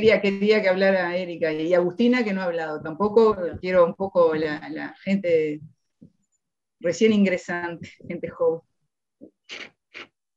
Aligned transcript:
quería, 0.00 0.20
quería 0.20 0.62
que 0.62 0.68
hablara 0.68 1.14
Erika 1.16 1.52
y 1.52 1.74
Agustina 1.74 2.24
que 2.24 2.32
no 2.32 2.40
ha 2.40 2.44
hablado. 2.44 2.80
Tampoco 2.80 3.36
quiero 3.60 3.84
un 3.84 3.94
poco 3.94 4.34
la, 4.34 4.94
gente 5.04 5.60
recién 6.80 7.12
ingresante, 7.12 7.90
gente 8.08 8.28
joven. 8.30 8.62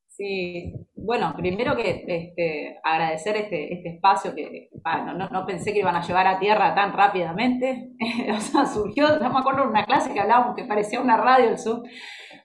Sí, 0.10 0.76
bueno, 0.94 1.34
primero 1.36 1.76
que 1.76 1.90
este, 1.90 2.80
agradecer 2.84 3.36
este, 3.36 3.74
este 3.74 3.90
espacio 3.96 4.36
que 4.36 4.70
no, 5.32 5.46
pensé 5.48 5.74
que 5.74 5.80
iban 5.80 5.96
a 5.96 6.06
llevar 6.06 6.28
a 6.28 6.40
tierra 6.40 6.76
tan 6.76 6.94
rápidamente. 6.94 7.90
o 8.36 8.40
sea, 8.40 8.66
surgió, 8.66 9.20
no 9.20 9.32
me 9.32 9.40
acuerdo, 9.40 9.68
una 9.68 9.86
clase 9.86 10.14
que 10.14 10.20
hablábamos 10.20 10.56
que 10.56 10.66
parecía 10.66 11.02
una 11.02 11.18
radio 11.18 11.50
el 11.50 11.58
Zoom, 11.58 11.84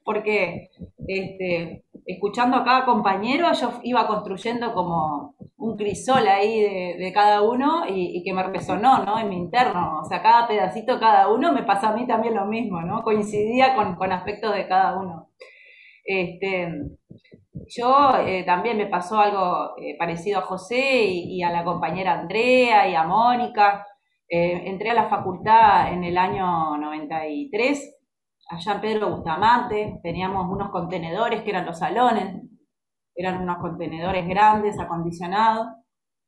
porque 0.03 0.71
este, 1.07 1.85
escuchando 2.07 2.57
a 2.57 2.65
cada 2.65 2.87
compañero 2.87 3.53
yo 3.53 3.81
iba 3.83 4.07
construyendo 4.07 4.73
como 4.73 5.35
un 5.59 5.77
crisol 5.77 6.27
ahí 6.29 6.61
de, 6.99 7.13
cada 7.13 7.43
uno 7.43 7.83
y, 7.89 8.23
que 8.25 8.33
me 8.33 8.45
resonó, 8.45 9.05
¿no? 9.05 9.19
En 9.19 9.29
mi 9.29 9.37
interno. 9.37 10.01
O 10.01 10.05
sea, 10.05 10.23
cada 10.23 10.47
pedacito, 10.47 11.01
cada 11.01 11.29
uno 11.29 11.53
me 11.53 11.65
pasa 11.65 11.89
a 11.89 11.95
mí 11.95 12.07
también 12.07 12.35
lo 12.35 12.47
mismo, 12.47 12.81
¿no? 12.83 13.03
Coincidía 13.03 13.75
con, 13.75 14.13
aspectos 14.13 14.55
de 14.55 14.69
cada 14.69 14.97
uno. 14.99 15.31
Este, 16.05 16.69
yo 17.67 18.17
eh, 18.25 18.45
también 18.45 18.77
me 18.79 18.87
pasó 18.87 19.19
algo 19.19 19.77
eh, 19.79 19.97
parecido 19.99 20.39
a 20.39 20.43
José 20.43 21.05
y, 21.07 21.43
a 21.43 21.51
la 21.51 21.65
compañera 21.65 22.21
Andrea 22.21 22.89
y 22.89 22.95
a 22.95 23.05
Mónica. 23.05 23.85
Eh, 24.29 24.63
entré 24.67 24.91
a 24.91 24.95
la 24.95 25.09
facultad 25.09 25.93
en 25.93 26.05
el 26.05 26.19
año 26.19 26.77
93, 26.77 27.97
allá 28.51 28.75
en 28.75 28.81
Pedro 28.81 29.11
Bustamante, 29.11 30.01
teníamos 30.03 30.47
unos 30.51 30.71
contenedores 30.71 31.43
que 31.43 31.51
eran 31.51 31.67
los 31.67 31.79
salones, 31.79 32.48
eran 33.19 33.43
unos 33.43 33.59
contenedores 33.59 34.27
grandes, 34.29 34.79
acondicionados, 34.79 35.67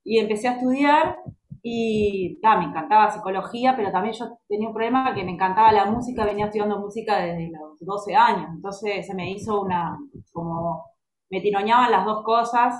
y 0.04 0.18
empecé 0.18 0.48
a 0.48 0.52
estudiar 0.52 1.16
y 1.62 2.40
me 2.42 2.64
encantaba 2.64 3.10
psicología, 3.10 3.74
pero 3.76 3.92
también 3.92 4.14
yo 4.18 4.38
tenía 4.48 4.68
un 4.68 4.74
problema 4.74 5.14
que 5.14 5.22
me 5.22 5.32
encantaba 5.32 5.72
la 5.72 5.86
música, 5.86 6.24
venía 6.24 6.46
estudiando 6.46 6.80
música 6.80 7.18
desde 7.18 7.50
los 7.52 7.78
12 7.78 8.16
años, 8.16 8.48
entonces 8.54 9.06
se 9.06 9.14
me 9.14 9.30
hizo 9.30 9.60
una, 9.60 9.96
como 10.32 10.84
me 11.30 11.40
tiroñaban 11.40 11.92
las 11.92 12.04
dos 12.04 12.24
cosas 12.24 12.74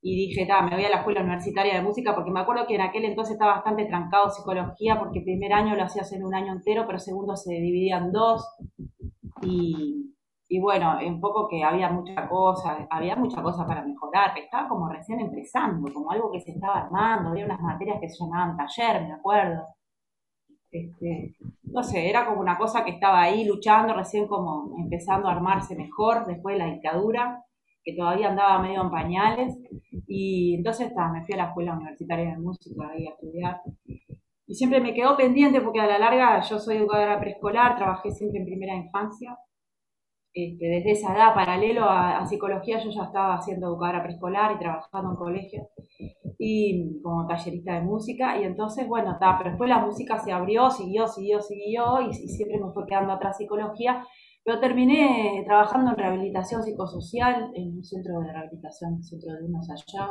y 0.00 0.28
dije, 0.28 0.46
ta, 0.46 0.62
me 0.62 0.76
voy 0.76 0.84
a 0.84 0.90
la 0.90 0.98
escuela 0.98 1.22
universitaria 1.22 1.74
de 1.74 1.82
música 1.82 2.14
porque 2.14 2.30
me 2.30 2.40
acuerdo 2.40 2.66
que 2.66 2.76
en 2.76 2.82
aquel 2.82 3.06
entonces 3.06 3.32
estaba 3.32 3.54
bastante 3.54 3.86
trancado 3.86 4.30
psicología 4.30 4.98
porque 5.00 5.22
primer 5.22 5.52
año 5.52 5.74
lo 5.74 5.82
hacías 5.82 6.12
en 6.12 6.24
un 6.24 6.34
año 6.34 6.52
entero, 6.52 6.84
pero 6.86 7.00
segundo 7.00 7.34
se 7.34 7.54
dividía 7.54 7.98
en 7.98 8.12
dos 8.12 8.46
y, 9.42 10.14
y 10.48 10.60
bueno, 10.60 10.98
un 11.06 11.20
poco 11.20 11.46
que 11.46 11.62
había 11.62 11.90
mucha 11.90 12.28
cosa, 12.28 12.86
había 12.90 13.16
mucha 13.16 13.42
cosa 13.42 13.66
para 13.66 13.84
mejorar, 13.84 14.36
estaba 14.38 14.68
como 14.68 14.88
recién 14.88 15.20
empezando, 15.20 15.92
como 15.92 16.10
algo 16.10 16.32
que 16.32 16.40
se 16.40 16.52
estaba 16.52 16.80
armando, 16.80 17.30
había 17.30 17.44
unas 17.44 17.60
materias 17.60 17.98
que 18.00 18.08
se 18.08 18.24
llamaban 18.24 18.56
taller, 18.56 19.02
me 19.02 19.12
acuerdo. 19.12 19.66
Este, 20.70 21.36
no 21.64 21.82
sé, 21.82 22.08
era 22.08 22.26
como 22.26 22.40
una 22.40 22.56
cosa 22.56 22.84
que 22.84 22.92
estaba 22.92 23.22
ahí 23.22 23.44
luchando, 23.44 23.94
recién 23.94 24.26
como 24.26 24.74
empezando 24.78 25.28
a 25.28 25.32
armarse 25.32 25.76
mejor 25.76 26.26
después 26.26 26.54
de 26.54 26.64
la 26.64 26.72
dictadura 26.72 27.44
que 27.88 27.94
todavía 27.94 28.28
andaba 28.28 28.60
medio 28.60 28.82
en 28.82 28.90
pañales. 28.90 29.58
Y 30.06 30.56
entonces 30.56 30.92
me 31.12 31.24
fui 31.24 31.34
a 31.34 31.38
la 31.38 31.48
escuela 31.48 31.74
universitaria 31.74 32.30
de 32.30 32.38
música 32.38 32.88
ahí 32.90 33.06
a 33.06 33.10
estudiar. 33.10 33.60
Y 34.46 34.54
siempre 34.54 34.80
me 34.80 34.94
quedó 34.94 35.16
pendiente 35.16 35.60
porque 35.60 35.80
a 35.80 35.86
la 35.86 35.98
larga 35.98 36.40
yo 36.40 36.58
soy 36.58 36.76
educadora 36.76 37.20
preescolar, 37.20 37.76
trabajé 37.76 38.10
siempre 38.10 38.40
en 38.40 38.46
primera 38.46 38.74
infancia. 38.74 39.38
Este, 40.40 40.66
desde 40.68 40.92
esa 40.92 41.14
edad, 41.16 41.34
paralelo 41.34 41.84
a, 41.84 42.24
psicología, 42.24 42.78
yo 42.78 42.90
ya 42.90 43.02
estaba 43.02 43.34
haciendo 43.34 43.66
educadora 43.66 44.04
preescolar 44.04 44.52
y 44.54 44.58
trabajando 44.60 45.10
en 45.10 45.16
colegio 45.16 45.68
y 46.38 47.00
como 47.02 47.26
tallerista 47.26 47.74
de 47.74 47.80
música. 47.80 48.40
Y 48.40 48.44
entonces, 48.44 48.86
bueno, 48.86 49.12
está, 49.12 49.36
pero 49.36 49.50
después 49.50 49.68
la 49.68 49.84
música 49.84 50.16
se 50.18 50.30
abrió, 50.30 50.70
siguió, 50.70 51.08
siguió, 51.08 51.40
siguió 51.40 52.00
y, 52.02 52.10
y 52.10 52.28
siempre 52.28 52.60
me 52.60 52.72
fue 52.72 52.86
quedando 52.86 53.14
atrás 53.14 53.36
psicología 53.36 54.04
pero 54.44 54.60
terminé 54.60 55.42
trabajando 55.44 55.90
en 55.90 55.96
rehabilitación 55.98 56.62
psicosocial 56.62 57.50
en 57.54 57.76
un 57.76 57.84
centro 57.84 58.18
de 58.20 58.32
rehabilitación, 58.32 58.94
el 58.94 59.02
centro 59.02 59.34
de 59.34 59.44
unos 59.44 59.68
allá, 59.68 60.08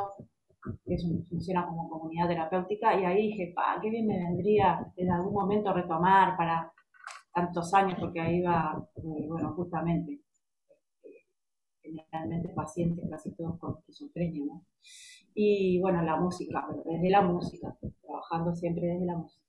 que 0.84 0.94
es 0.94 1.04
funciona 1.28 1.66
como 1.66 1.88
comunidad 1.88 2.28
terapéutica, 2.28 3.00
y 3.00 3.04
ahí 3.04 3.30
dije, 3.30 3.52
pa, 3.56 3.80
qué 3.82 3.90
bien 3.90 4.06
me 4.06 4.16
vendría 4.16 4.78
en 4.94 5.10
algún 5.10 5.32
momento 5.32 5.72
retomar 5.72 6.36
para 6.36 6.72
tantos 7.38 7.72
años, 7.74 7.98
porque 8.00 8.20
ahí 8.20 8.42
va, 8.42 8.84
eh, 8.96 9.26
bueno, 9.28 9.52
justamente, 9.54 10.20
eh, 11.04 11.24
generalmente 11.82 12.48
pacientes, 12.54 13.08
casi 13.08 13.34
todos 13.36 13.58
con 13.58 13.78
esquizofrenia, 13.78 14.44
¿no? 14.44 14.64
Y 15.34 15.80
bueno, 15.80 16.02
la 16.02 16.16
música, 16.16 16.66
pero 16.68 16.82
desde 16.84 17.10
la 17.10 17.22
música, 17.22 17.76
trabajando 18.02 18.54
siempre 18.54 18.86
desde 18.88 19.06
la 19.06 19.16
música. 19.16 19.44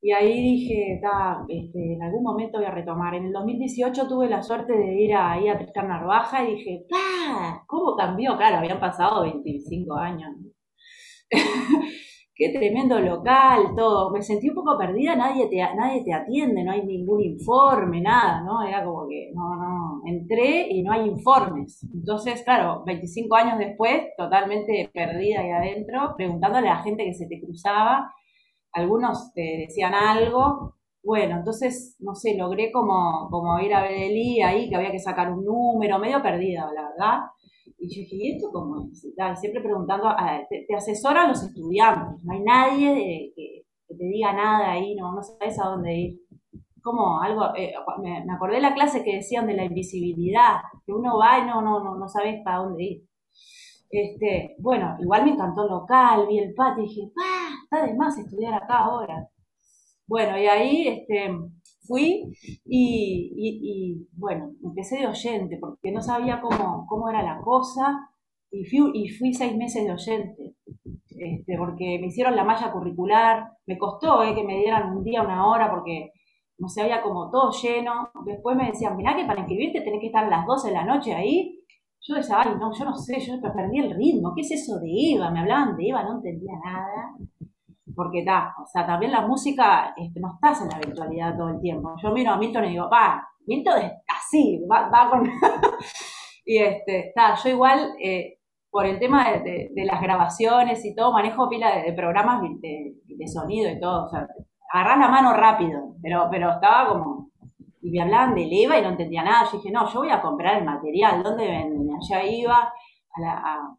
Y 0.00 0.12
ahí 0.12 0.42
dije, 0.42 1.00
este, 1.48 1.94
en 1.94 2.02
algún 2.02 2.24
momento 2.24 2.58
voy 2.58 2.66
a 2.66 2.72
retomar. 2.72 3.14
En 3.14 3.26
el 3.26 3.32
2018 3.32 4.08
tuve 4.08 4.28
la 4.28 4.42
suerte 4.42 4.72
de 4.72 5.00
ir 5.00 5.14
ahí 5.14 5.48
a 5.48 5.56
Tristan 5.58 5.88
Narvaja 5.88 6.44
y 6.44 6.56
dije, 6.56 6.86
¡pa! 6.90 7.64
¿Cómo 7.68 7.96
cambió? 7.96 8.36
Claro, 8.36 8.56
habían 8.58 8.80
pasado 8.80 9.22
25 9.22 9.94
años. 9.96 10.32
Qué 12.42 12.58
tremendo 12.58 12.98
local, 12.98 13.74
todo. 13.76 14.10
Me 14.10 14.20
sentí 14.20 14.48
un 14.48 14.56
poco 14.56 14.76
perdida, 14.76 15.14
nadie 15.14 15.46
te, 15.46 15.58
nadie 15.58 16.02
te 16.02 16.12
atiende, 16.12 16.64
no 16.64 16.72
hay 16.72 16.84
ningún 16.84 17.20
informe, 17.22 18.00
nada, 18.00 18.40
¿no? 18.42 18.62
Era 18.62 18.84
como 18.84 19.06
que, 19.08 19.30
no, 19.32 19.54
no, 19.54 20.02
entré 20.06 20.66
y 20.68 20.82
no 20.82 20.92
hay 20.92 21.08
informes. 21.08 21.86
Entonces, 21.94 22.42
claro, 22.42 22.82
25 22.84 23.36
años 23.36 23.58
después, 23.58 24.08
totalmente 24.16 24.90
perdida 24.92 25.40
ahí 25.40 25.50
adentro, 25.50 26.14
preguntándole 26.16 26.68
a 26.68 26.74
la 26.74 26.82
gente 26.82 27.04
que 27.04 27.14
se 27.14 27.28
te 27.28 27.40
cruzaba 27.40 28.12
algunos 28.72 29.32
te 29.34 29.66
decían 29.66 29.94
algo. 29.94 30.74
Bueno, 31.04 31.36
entonces, 31.36 31.96
no 32.00 32.14
sé, 32.14 32.36
logré 32.36 32.70
como, 32.72 33.28
como 33.30 33.58
ir 33.60 33.74
a 33.74 33.82
Bedelí 33.82 34.40
ahí, 34.40 34.68
que 34.68 34.76
había 34.76 34.92
que 34.92 35.00
sacar 35.00 35.32
un 35.32 35.44
número, 35.44 35.98
medio 35.98 36.22
perdida, 36.22 36.68
la 36.74 36.88
verdad. 36.90 37.18
Y 37.82 37.88
yo 37.88 38.00
dije, 38.02 38.16
¿y 38.16 38.32
esto 38.36 38.48
cómo 38.52 38.88
es? 38.92 39.00
siempre 39.40 39.60
preguntando, 39.60 40.14
te, 40.48 40.72
asesoran 40.72 41.30
los 41.30 41.42
estudiantes, 41.42 42.22
no 42.22 42.32
hay 42.32 42.40
nadie 42.40 43.32
que, 43.34 43.64
te 43.88 44.04
diga 44.04 44.32
nada 44.32 44.70
ahí, 44.70 44.94
no, 44.94 45.12
no 45.12 45.20
sabes 45.20 45.60
a 45.60 45.66
dónde 45.66 45.92
ir. 45.92 46.20
Como 46.80 47.20
algo, 47.20 47.42
eh, 47.56 47.74
me, 48.00 48.32
acordé 48.32 48.56
de 48.56 48.62
la 48.62 48.74
clase 48.74 49.02
que 49.02 49.16
decían 49.16 49.48
de 49.48 49.54
la 49.54 49.64
invisibilidad, 49.64 50.58
que 50.86 50.92
uno 50.92 51.18
va 51.18 51.40
y 51.40 51.46
no, 51.46 51.60
no, 51.60 51.82
no, 51.82 51.96
no 51.96 52.08
sabes 52.08 52.40
para 52.44 52.58
dónde 52.58 52.84
ir. 52.84 53.02
Este, 53.90 54.54
bueno, 54.60 54.96
igual 55.00 55.24
me 55.24 55.32
encantó 55.32 55.64
el 55.64 55.70
local, 55.70 56.28
vi 56.28 56.38
el 56.38 56.54
patio 56.54 56.84
y 56.84 56.86
dije, 56.86 57.10
¡pah! 57.12 57.52
Está 57.64 57.84
de 57.84 57.94
más 57.94 58.16
estudiar 58.16 58.54
acá 58.54 58.84
ahora. 58.84 59.28
Bueno, 60.06 60.38
y 60.38 60.46
ahí 60.46 60.88
este, 60.88 61.30
fui 61.86 62.32
y, 62.64 64.06
bueno, 64.12 64.52
empecé 64.62 64.98
de 64.98 65.06
oyente 65.06 65.58
porque 65.58 65.90
no 65.92 66.00
sabía 66.02 66.40
cómo, 66.40 66.86
cómo 66.88 67.08
era 67.08 67.22
la 67.22 67.40
cosa 67.40 68.10
y 68.50 68.64
fui, 68.64 68.90
y 68.94 69.08
fui 69.08 69.32
seis 69.34 69.56
meses 69.56 69.84
de 69.84 69.92
oyente. 69.92 70.54
Este, 71.08 71.56
porque 71.56 71.98
me 72.00 72.08
hicieron 72.08 72.36
la 72.36 72.44
malla 72.44 72.72
curricular, 72.72 73.46
me 73.66 73.78
costó 73.78 74.22
eh, 74.24 74.34
que 74.34 74.44
me 74.44 74.58
dieran 74.58 74.96
un 74.96 75.04
día, 75.04 75.22
una 75.22 75.46
hora, 75.46 75.70
porque 75.70 76.10
no 76.58 76.68
se 76.68 76.82
había 76.82 77.02
como 77.02 77.30
todo 77.30 77.52
lleno. 77.52 78.10
Después 78.26 78.56
me 78.56 78.66
decían, 78.66 78.96
mirá 78.96 79.16
que 79.16 79.24
para 79.24 79.40
inscribirte 79.40 79.82
tenés 79.82 80.00
que 80.00 80.06
estar 80.06 80.24
a 80.24 80.30
las 80.30 80.46
12 80.46 80.68
de 80.68 80.74
la 80.74 80.84
noche 80.84 81.14
ahí 81.14 81.62
yo 82.04 82.16
decía, 82.16 82.40
ay, 82.40 82.54
no, 82.58 82.72
yo 82.76 82.84
no 82.84 82.96
sé, 82.96 83.20
yo 83.20 83.40
perdí 83.40 83.78
el 83.78 83.94
ritmo. 83.94 84.34
¿Qué 84.34 84.40
es 84.40 84.50
eso 84.50 84.78
de 84.80 84.88
Eva? 85.14 85.30
Me 85.30 85.40
hablaban 85.40 85.76
de 85.76 85.88
Eva, 85.88 86.02
no 86.02 86.16
entendía 86.16 86.52
nada. 86.64 87.14
Porque 87.94 88.20
está, 88.20 88.54
o 88.62 88.66
sea, 88.66 88.86
también 88.86 89.12
la 89.12 89.26
música, 89.26 89.92
este, 89.96 90.20
no 90.20 90.34
estás 90.34 90.62
en 90.62 90.68
la 90.68 90.78
virtualidad 90.78 91.36
todo 91.36 91.48
el 91.48 91.60
tiempo. 91.60 91.94
Yo 92.02 92.10
miro 92.12 92.32
a 92.32 92.36
Milton 92.36 92.64
y 92.64 92.70
digo, 92.70 92.88
pa, 92.88 93.28
Milton 93.46 93.78
es 93.82 93.92
así, 94.08 94.60
va, 94.70 94.88
va 94.88 95.10
con. 95.10 95.24
y 96.44 96.58
este, 96.58 97.08
está, 97.08 97.34
yo 97.34 97.50
igual, 97.50 97.94
eh, 98.02 98.38
por 98.70 98.86
el 98.86 98.98
tema 98.98 99.30
de, 99.30 99.70
las 99.84 100.00
grabaciones 100.00 100.84
y 100.84 100.94
todo, 100.94 101.12
manejo 101.12 101.48
pila 101.48 101.82
de, 101.82 101.92
programas 101.92 102.42
de, 102.60 103.28
sonido 103.28 103.70
y 103.70 103.78
todo. 103.78 104.06
O 104.06 104.08
sea, 104.08 104.26
agarrás 104.72 104.98
la 104.98 105.08
mano 105.08 105.34
rápido, 105.34 105.96
pero, 106.02 106.28
pero 106.30 106.50
estaba 106.52 106.88
como 106.88 107.32
y 107.82 107.90
me 107.90 108.00
hablaban 108.00 108.34
de 108.34 108.46
leva 108.46 108.78
y 108.78 108.82
no 108.82 108.90
entendía 108.90 109.24
nada. 109.24 109.44
Yo 109.50 109.58
dije, 109.58 109.70
no, 109.70 109.86
yo 109.92 110.00
voy 110.00 110.10
a 110.10 110.22
comprar 110.22 110.58
el 110.58 110.64
material, 110.64 111.22
¿dónde 111.22 111.46
venden? 111.46 111.90
Allá 111.96 112.24
iba 112.24 112.72
a 113.14 113.20
la, 113.20 113.32
a, 113.32 113.76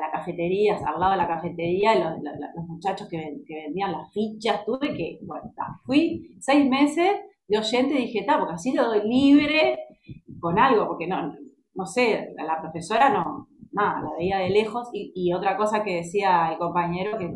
la 0.00 0.10
cafetería, 0.10 0.76
al 0.76 0.98
lado 0.98 1.12
de 1.12 1.18
la 1.18 1.28
cafetería, 1.28 1.94
los, 1.94 2.22
los, 2.22 2.66
muchachos 2.66 3.08
que, 3.08 3.42
vendían 3.48 3.92
las 3.92 4.12
fichas, 4.12 4.64
tuve 4.64 4.94
que, 4.94 5.18
bueno, 5.22 5.52
fui 5.84 6.36
seis 6.40 6.68
meses 6.68 7.10
de 7.46 7.58
oyente 7.58 7.94
y 7.94 8.06
dije, 8.06 8.20
está, 8.20 8.38
porque 8.38 8.54
así 8.54 8.72
lo 8.72 8.86
doy 8.86 9.08
libre 9.08 9.78
con 10.40 10.58
algo, 10.58 10.86
porque 10.88 11.06
no, 11.06 11.34
no 11.74 11.86
sé, 11.86 12.34
la, 12.36 12.60
profesora 12.60 13.10
no, 13.10 13.48
nada, 13.72 14.02
la 14.02 14.10
veía 14.18 14.38
de 14.38 14.50
lejos. 14.50 14.88
Y, 14.92 15.32
otra 15.32 15.56
cosa 15.56 15.82
que 15.82 15.96
decía 15.96 16.50
el 16.52 16.58
compañero, 16.58 17.18
que, 17.18 17.30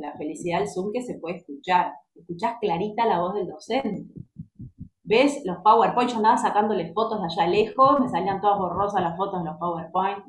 la, 0.00 0.12
felicidad 0.16 0.58
del 0.58 0.68
Zoom 0.68 0.92
que 0.92 1.02
se 1.02 1.18
puede 1.18 1.36
escuchar, 1.36 1.92
escuchás 2.14 2.56
clarita 2.60 3.06
la 3.06 3.20
voz 3.20 3.34
del 3.34 3.48
docente 3.48 4.06
ves 5.04 5.42
los 5.44 5.58
PowerPoint, 5.58 6.10
yo 6.10 6.16
andaba 6.16 6.38
sacándole 6.38 6.92
fotos 6.92 7.20
de 7.20 7.26
allá 7.26 7.50
lejos, 7.50 8.00
me 8.00 8.08
salían 8.08 8.40
todas 8.40 8.58
borrosas 8.58 9.02
las 9.02 9.16
fotos 9.16 9.42
de 9.42 9.50
los 9.50 9.58
PowerPoint, 9.58 10.24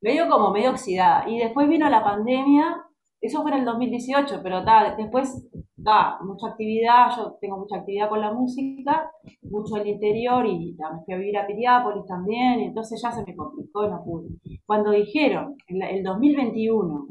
medio 0.00 0.28
como 0.28 0.50
medio 0.50 0.70
oxidada. 0.70 1.28
Y 1.28 1.38
después 1.38 1.68
vino 1.68 1.88
la 1.88 2.04
pandemia 2.04 2.82
Eso 3.20 3.42
fue 3.42 3.52
en 3.52 3.58
el 3.58 3.64
2018, 3.64 4.40
pero 4.42 4.64
ta, 4.64 4.94
después, 4.96 5.48
da 5.76 6.18
mucha 6.22 6.48
actividad, 6.48 7.10
yo 7.16 7.36
tengo 7.40 7.58
mucha 7.58 7.76
actividad 7.76 8.08
con 8.08 8.20
la 8.20 8.32
música, 8.32 9.10
mucho 9.42 9.76
el 9.76 9.86
interior 9.86 10.44
y 10.46 10.76
me 10.76 11.04
fui 11.04 11.14
a 11.14 11.16
vivir 11.18 11.38
a 11.38 11.46
Piriápolis 11.46 12.06
también, 12.06 12.60
entonces 12.60 13.00
ya 13.00 13.12
se 13.12 13.24
me 13.24 13.36
complicó 13.36 13.86
y 13.86 13.90
no 13.90 14.02
pude. 14.04 14.28
Cuando 14.66 14.90
dijeron, 14.90 15.56
en 15.68 15.82
el 15.82 16.02
2021, 16.02 17.06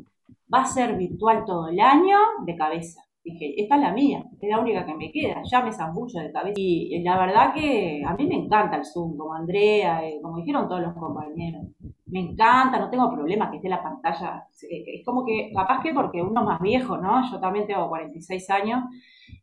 va 0.54 0.62
a 0.62 0.66
ser 0.66 0.98
virtual 0.98 1.44
todo 1.46 1.70
el 1.70 1.80
año, 1.80 2.18
de 2.46 2.56
cabeza. 2.56 3.02
Dije, 3.24 3.60
esta 3.60 3.76
es 3.76 3.82
la 3.82 3.94
mía, 3.94 4.24
es 4.40 4.50
la 4.50 4.60
única 4.60 4.86
que 4.86 4.94
me 4.94 5.12
queda, 5.12 5.42
ya 5.50 5.64
me 5.64 5.72
zambullo 5.72 6.22
de 6.22 6.32
cabeza. 6.32 6.54
Y 6.58 7.02
la 7.02 7.18
verdad 7.18 7.54
que 7.54 8.04
a 8.06 8.14
mí 8.14 8.28
me 8.28 8.36
encanta 8.36 8.78
el 8.78 8.86
Zoom, 8.86 9.18
como 9.18 9.34
Andrea, 9.34 10.08
eh, 10.08 10.20
como 10.22 10.38
dijeron 10.38 10.68
todos 10.68 10.82
los 10.82 10.94
compañeros. 10.94 11.66
Me 12.08 12.20
encanta, 12.20 12.80
no 12.80 12.90
tengo 12.90 13.10
problema 13.10 13.50
que 13.50 13.58
esté 13.58 13.68
la 13.68 13.82
pantalla. 13.82 14.48
Es 14.62 15.04
como 15.04 15.26
que, 15.26 15.52
capaz 15.54 15.82
que 15.82 15.94
porque 15.94 16.22
uno 16.22 16.42
es 16.42 16.46
más 16.46 16.62
viejo, 16.62 16.98
¿no? 16.98 17.22
Yo 17.32 17.40
también 17.40 17.66
tengo 17.66 17.90
46 17.90 18.50
años 18.52 18.84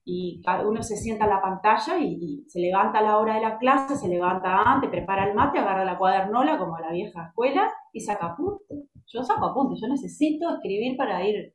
y 0.05 0.41
uno 0.65 0.83
se 0.83 0.97
sienta 0.97 1.25
en 1.25 1.31
la 1.31 1.43
pantalla 1.43 1.99
y, 1.99 2.45
se 2.49 2.61
levanta 2.61 3.01
a 3.01 3.03
la 3.03 3.19
hora 3.19 3.35
de 3.35 3.41
la 3.41 3.59
clase, 3.59 3.97
se 3.97 4.09
levanta 4.09 4.63
antes, 4.63 4.91
prepara 4.91 5.29
el 5.29 5.35
mate, 5.35 5.59
agarra 5.59 5.85
la 5.85 5.99
cuadernola 5.99 6.59
como 6.59 6.77
a 6.77 6.81
la 6.81 6.93
vieja 6.93 7.27
escuela 7.29 7.69
y 7.93 8.01
saca 8.01 8.27
apuntes. 8.27 8.89
Yo 9.07 9.23
saco 9.23 9.47
apuntes, 9.47 9.81
yo 9.81 9.89
necesito 9.89 10.55
escribir 10.55 10.97
para 10.97 11.27
ir 11.27 11.55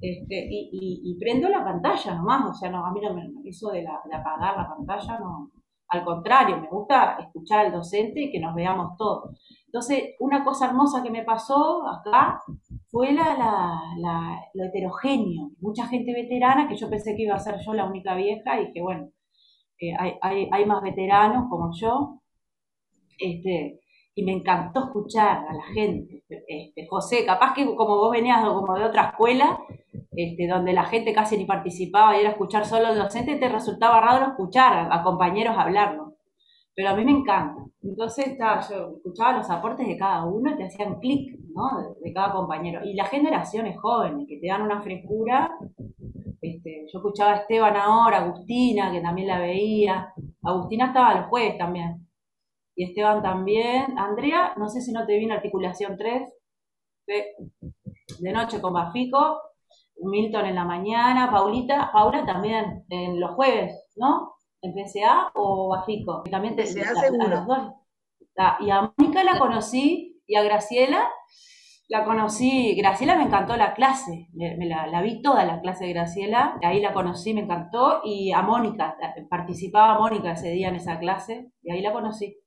este, 0.00 0.48
y, 0.50 1.16
prendo 1.20 1.48
la 1.48 1.64
pantalla 1.64 2.16
nomás, 2.16 2.50
o 2.50 2.54
sea, 2.54 2.70
no, 2.70 2.84
a 2.84 2.92
mí 2.92 3.00
no 3.00 3.14
me, 3.14 3.30
eso 3.44 3.70
de, 3.70 3.86
apagar 3.86 4.56
la 4.56 4.68
pantalla, 4.68 5.20
no, 5.20 5.50
al 5.92 6.04
contrario, 6.04 6.58
me 6.58 6.68
gusta 6.68 7.18
escuchar 7.20 7.66
al 7.66 7.72
docente 7.72 8.22
y 8.22 8.32
que 8.32 8.40
nos 8.40 8.54
veamos 8.54 8.96
todos. 8.96 9.38
Entonces, 9.66 10.14
una 10.20 10.42
cosa 10.42 10.66
hermosa 10.68 11.02
que 11.02 11.10
me 11.10 11.22
pasó 11.22 11.86
acá 11.86 12.40
fue 12.90 13.12
la, 13.12 13.78
lo 14.54 14.64
heterogéneo, 14.64 15.50
mucha 15.60 15.86
gente 15.86 16.14
veterana, 16.14 16.66
que 16.66 16.76
yo 16.76 16.88
pensé 16.88 17.14
que 17.14 17.24
iba 17.24 17.34
a 17.34 17.40
ser 17.40 17.56
yo 17.60 17.74
la 17.74 17.84
única 17.84 18.14
vieja, 18.14 18.58
y 18.58 18.72
que 18.72 18.80
bueno, 18.80 19.10
eh, 19.78 19.92
hay, 20.22 20.48
hay, 20.50 20.64
más 20.64 20.82
veteranos 20.82 21.50
como 21.50 21.70
yo, 21.74 22.22
este, 23.18 23.81
y 24.14 24.24
me 24.24 24.32
encantó 24.32 24.84
escuchar 24.84 25.46
a 25.48 25.54
la 25.54 25.64
gente. 25.74 26.22
Este, 26.28 26.86
José, 26.88 27.24
capaz 27.24 27.54
que 27.54 27.64
como 27.74 27.96
vos 27.96 28.10
venías 28.10 28.44
como 28.44 28.74
de 28.74 28.84
otra 28.84 29.10
escuela, 29.10 29.58
este, 30.10 30.46
donde 30.46 30.72
la 30.72 30.84
gente 30.84 31.12
casi 31.12 31.36
ni 31.38 31.46
participaba 31.46 32.16
y 32.16 32.20
era 32.20 32.30
escuchar 32.30 32.66
solo 32.66 32.88
al 32.88 32.98
docente, 32.98 33.36
te 33.36 33.48
resultaba 33.48 34.00
raro 34.00 34.32
escuchar 34.32 34.88
a, 34.90 35.02
compañeros 35.02 35.56
hablarlo. 35.56 36.16
Pero 36.74 36.90
a 36.90 36.94
mí 36.94 37.04
me 37.04 37.12
encanta. 37.12 37.62
Entonces 37.82 38.36
yo 38.38 38.96
escuchaba 38.96 39.38
los 39.38 39.50
aportes 39.50 39.86
de 39.86 39.96
cada 39.96 40.24
uno 40.24 40.50
y 40.50 40.56
te 40.56 40.64
hacían 40.64 41.00
clic 41.00 41.38
¿no? 41.54 41.94
de, 42.02 42.12
cada 42.12 42.32
compañero. 42.32 42.80
Y 42.84 42.94
las 42.94 43.10
generaciones 43.10 43.78
jóvenes 43.78 44.26
que 44.28 44.38
te 44.38 44.48
dan 44.48 44.62
una 44.62 44.82
frescura. 44.82 45.50
Este, 46.40 46.86
yo 46.92 46.98
escuchaba 46.98 47.32
a 47.32 47.36
Esteban 47.36 47.76
ahora, 47.76 48.18
Agustina, 48.18 48.90
que 48.90 49.00
también 49.00 49.28
la 49.28 49.38
veía. 49.38 50.12
Agustina 50.42 50.86
estaba 50.86 51.14
los 51.14 51.26
jueves 51.26 51.56
también. 51.56 52.06
Y 52.82 52.84
Esteban 52.84 53.22
también. 53.22 53.96
Andrea, 53.96 54.54
no 54.56 54.68
sé 54.68 54.80
si 54.80 54.92
no 54.92 55.06
te 55.06 55.16
vi 55.16 55.24
en 55.24 55.32
articulación 55.32 55.96
3. 55.96 56.22
De, 57.06 57.26
de 58.20 58.32
noche 58.32 58.60
con 58.60 58.72
Bafico 58.72 59.40
Milton 60.00 60.46
en 60.46 60.54
la 60.54 60.64
mañana, 60.64 61.30
Paulita, 61.30 61.90
Paula 61.92 62.24
también 62.26 62.84
en 62.88 63.20
los 63.20 63.32
jueves, 63.32 63.72
¿no? 63.96 64.34
¿En 64.60 64.72
PCA 64.72 65.30
o 65.34 65.68
Bafico? 65.68 66.22
También 66.30 66.56
te, 66.56 66.64
PCA 66.64 66.94
seguro. 66.94 67.74
y 68.60 68.70
a 68.70 68.92
Mónica 68.96 69.22
la 69.22 69.38
conocí 69.38 70.20
y 70.26 70.34
a 70.34 70.42
Graciela 70.42 71.08
la 71.92 72.04
conocí, 72.04 72.74
Graciela 72.74 73.16
me 73.16 73.24
encantó 73.24 73.54
la 73.54 73.74
clase, 73.74 74.28
me, 74.32 74.66
la, 74.66 75.02
vi 75.02 75.20
toda 75.20 75.44
la 75.44 75.60
clase 75.60 75.84
de 75.84 75.92
Graciela, 75.92 76.58
ahí 76.62 76.80
la 76.80 76.94
conocí, 76.94 77.34
me 77.34 77.42
encantó, 77.42 78.00
y 78.02 78.32
a 78.32 78.40
Mónica, 78.40 78.96
participaba 79.28 79.98
Mónica 79.98 80.32
ese 80.32 80.52
día 80.52 80.68
en 80.68 80.76
esa 80.76 80.98
clase, 80.98 81.50
y 81.62 81.70
ahí 81.70 81.82
la 81.82 81.92
conocí. 81.92 82.38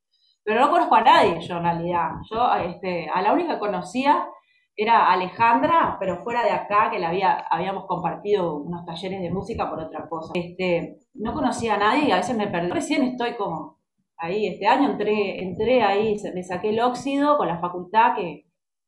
Pero 0.46 0.60
no 0.60 0.70
conozco 0.70 0.94
a 0.94 1.02
nadie 1.02 1.40
yo 1.40 1.56
en 1.56 1.64
realidad, 1.64 2.10
yo 2.30 2.54
este, 2.54 3.10
a 3.12 3.20
la 3.20 3.32
única 3.32 3.54
que 3.54 3.58
conocía 3.58 4.28
era 4.76 5.10
Alejandra, 5.10 5.96
pero 5.98 6.22
fuera 6.22 6.44
de 6.44 6.50
acá, 6.50 6.88
que 6.90 7.00
la 7.00 7.08
había, 7.08 7.38
habíamos 7.50 7.86
compartido 7.86 8.58
unos 8.58 8.84
talleres 8.84 9.22
de 9.22 9.30
música 9.30 9.68
por 9.68 9.80
otra 9.80 10.06
cosa. 10.08 10.32
Este, 10.34 10.98
no 11.14 11.32
conocía 11.32 11.74
a 11.74 11.78
nadie 11.78 12.08
y 12.08 12.12
a 12.12 12.18
veces 12.18 12.36
me 12.36 12.46
perdí. 12.46 12.70
Recién 12.70 13.02
estoy 13.02 13.34
como 13.34 13.78
ahí, 14.18 14.46
este 14.46 14.66
año 14.68 14.90
entré, 14.90 15.42
entré 15.42 15.82
ahí, 15.82 16.16
me 16.32 16.44
saqué 16.44 16.68
el 16.68 16.80
óxido 16.80 17.38
con 17.38 17.48
la 17.48 17.58
facultad, 17.58 18.14
que 18.14 18.44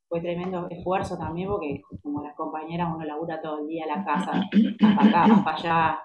fue 0.09 0.21
tremendo 0.21 0.69
esfuerzo 0.71 1.19
también, 1.19 1.49
porque 1.49 1.81
como 2.03 2.23
las 2.23 2.37
compañeras 2.37 2.89
uno 2.95 3.05
labura 3.05 3.41
todo 3.41 3.61
el 3.61 3.67
día 3.67 3.85
en 3.85 3.99
la 3.99 4.05
casa, 4.05 4.33
hasta 4.97 5.25
acá, 5.25 5.51
allá, 5.51 6.03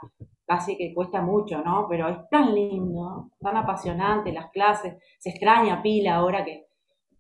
casi 0.53 0.77
que 0.77 0.93
cuesta 0.93 1.21
mucho, 1.21 1.61
¿no? 1.63 1.87
Pero 1.89 2.09
es 2.09 2.29
tan 2.29 2.53
lindo, 2.53 3.31
tan 3.39 3.57
apasionante 3.57 4.31
las 4.31 4.51
clases, 4.51 4.97
se 5.19 5.29
extraña 5.31 5.81
pila 5.81 6.15
ahora 6.15 6.45
que 6.45 6.67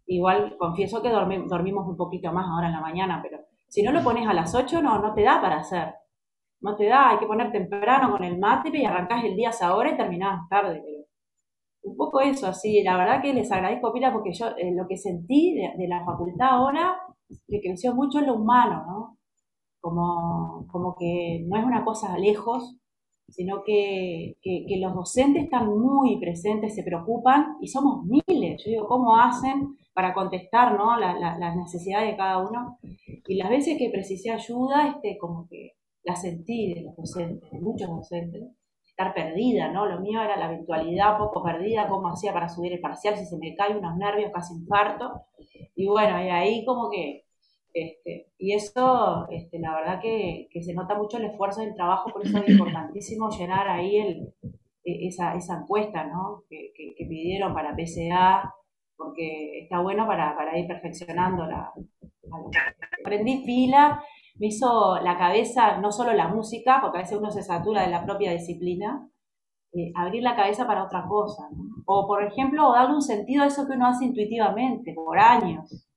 Igual 0.05 0.57
confieso 0.57 1.01
que 1.01 1.09
dormimos 1.09 1.87
un 1.87 1.95
poquito 1.95 2.31
más 2.33 2.45
ahora 2.47 2.67
en 2.67 2.73
la 2.73 2.81
mañana, 2.81 3.21
pero 3.23 3.39
si 3.67 3.81
no 3.83 3.91
lo 3.91 4.03
pones 4.03 4.27
a 4.27 4.33
las 4.33 4.53
8 4.53 4.81
no, 4.81 4.99
no 4.99 5.13
te 5.13 5.23
da 5.23 5.41
para 5.41 5.59
hacer. 5.59 5.93
No 6.61 6.75
te 6.75 6.87
da, 6.87 7.09
hay 7.09 7.19
que 7.19 7.25
poner 7.25 7.51
temprano 7.51 8.11
con 8.11 8.23
el 8.23 8.37
mate 8.37 8.69
y 8.73 8.85
arrancás 8.85 9.23
el 9.23 9.35
día 9.35 9.49
a 9.49 9.51
esa 9.51 9.73
y 9.91 9.97
terminás 9.97 10.47
tarde. 10.49 10.81
Un 11.83 11.97
poco 11.97 12.21
eso, 12.21 12.47
así. 12.47 12.83
La 12.83 12.97
verdad 12.97 13.21
que 13.21 13.33
les 13.33 13.51
agradezco, 13.51 13.93
Pila, 13.93 14.13
porque 14.13 14.33
yo 14.33 14.47
eh, 14.57 14.73
lo 14.73 14.87
que 14.87 14.97
sentí 14.97 15.53
de, 15.55 15.87
la 15.87 16.05
facultad 16.05 16.49
ahora, 16.49 16.97
que 17.47 17.61
creció 17.61 17.93
mucho 17.95 18.19
en 18.19 18.27
lo 18.27 18.35
humano, 18.35 18.85
¿no? 18.87 19.17
Como, 19.81 20.65
como 20.71 20.95
que 20.97 21.43
no 21.47 21.57
es 21.57 21.65
una 21.65 21.83
cosa 21.83 22.17
lejos, 22.17 22.77
sino 23.27 23.63
que, 23.63 24.37
que, 24.41 24.77
los 24.79 24.93
docentes 24.93 25.45
están 25.45 25.67
muy 25.67 26.19
presentes, 26.19 26.75
se 26.75 26.83
preocupan 26.83 27.57
y 27.61 27.67
somos 27.67 28.05
miles. 28.05 28.63
Yo 28.63 28.71
digo, 28.71 28.87
¿cómo 28.87 29.15
hacen 29.17 29.77
para 29.93 30.13
contestar 30.13 30.75
¿no? 30.77 30.97
las 30.97 31.55
necesidades 31.55 32.11
de 32.11 32.17
cada 32.17 32.39
uno. 32.39 32.79
Y 33.27 33.35
las 33.35 33.49
veces 33.49 33.77
que 33.77 33.89
precisé 33.89 34.31
ayuda, 34.31 34.87
este, 34.87 35.17
como 35.17 35.47
que 35.47 35.73
la 36.03 36.15
sentí 36.15 36.73
de 36.73 36.81
los 36.81 36.95
docentes, 36.95 37.49
de 37.51 37.61
muchos 37.61 37.87
docentes, 37.87 38.43
estar 38.85 39.13
perdida, 39.13 39.71
¿no? 39.71 39.85
Lo 39.85 40.01
mío 40.01 40.21
era 40.21 40.37
la 40.37 40.51
virtualidad, 40.51 41.17
poco 41.17 41.41
perdida, 41.43 41.87
cómo 41.87 42.09
hacía 42.09 42.33
para 42.33 42.49
subir 42.49 42.73
el 42.73 42.81
parcial, 42.81 43.15
si 43.17 43.25
se 43.25 43.37
me 43.37 43.55
caen 43.55 43.77
unos 43.77 43.97
nervios, 43.97 44.31
casi 44.33 44.53
infarto. 44.53 45.11
Y 45.75 45.87
bueno, 45.87 46.23
y 46.23 46.29
ahí 46.29 46.65
como 46.65 46.89
que, 46.89 47.22
este, 47.73 48.27
y 48.37 48.53
eso, 48.53 49.27
este, 49.31 49.57
la 49.59 49.73
verdad 49.73 49.99
que, 49.99 50.47
se 50.61 50.73
nota 50.73 50.95
mucho 50.95 51.17
el 51.17 51.25
esfuerzo 51.25 51.61
del 51.61 51.73
trabajo, 51.73 52.11
por 52.11 52.25
eso 52.25 52.37
es 52.37 52.49
importantísimo 52.49 53.29
llenar 53.31 53.67
ahí 53.67 53.97
e, 53.97 55.07
esa, 55.07 55.33
encuesta. 55.35 56.09
Que, 56.49 56.71
pidieron 56.97 57.53
para 57.53 57.75
PCA, 57.75 58.53
porque 58.95 59.63
está 59.63 59.79
bueno 59.81 60.05
para, 60.05 60.57
ir 60.57 60.67
perfeccionando 60.67 61.45
la, 61.45 61.71
Aprendí 63.01 63.43
fila, 63.43 64.03
me 64.39 64.47
hizo 64.47 64.99
la 65.01 65.17
cabeza, 65.17 65.77
no 65.77 65.91
solo 65.91 66.13
la 66.13 66.27
música, 66.27 66.79
porque 66.81 66.99
a 66.99 67.01
veces 67.01 67.17
uno 67.17 67.31
se 67.31 67.43
satura 67.43 67.83
de 67.83 67.91
la 67.91 68.05
propia 68.05 68.31
disciplina, 68.31 69.09
eh, 69.73 69.91
abrir 69.95 70.23
la 70.23 70.35
cabeza 70.35 70.65
para 70.65 70.83
otra 70.83 71.05
cosa. 71.07 71.49
O, 71.85 72.07
por 72.07 72.23
ejemplo, 72.23 72.71
darle 72.71 72.95
un 72.95 73.01
sentido 73.01 73.43
a 73.43 73.47
eso 73.47 73.67
que 73.67 73.73
uno 73.73 73.87
hace 73.87 74.05
intuitivamente, 74.05 74.93
por 74.93 75.19
años. 75.19 75.87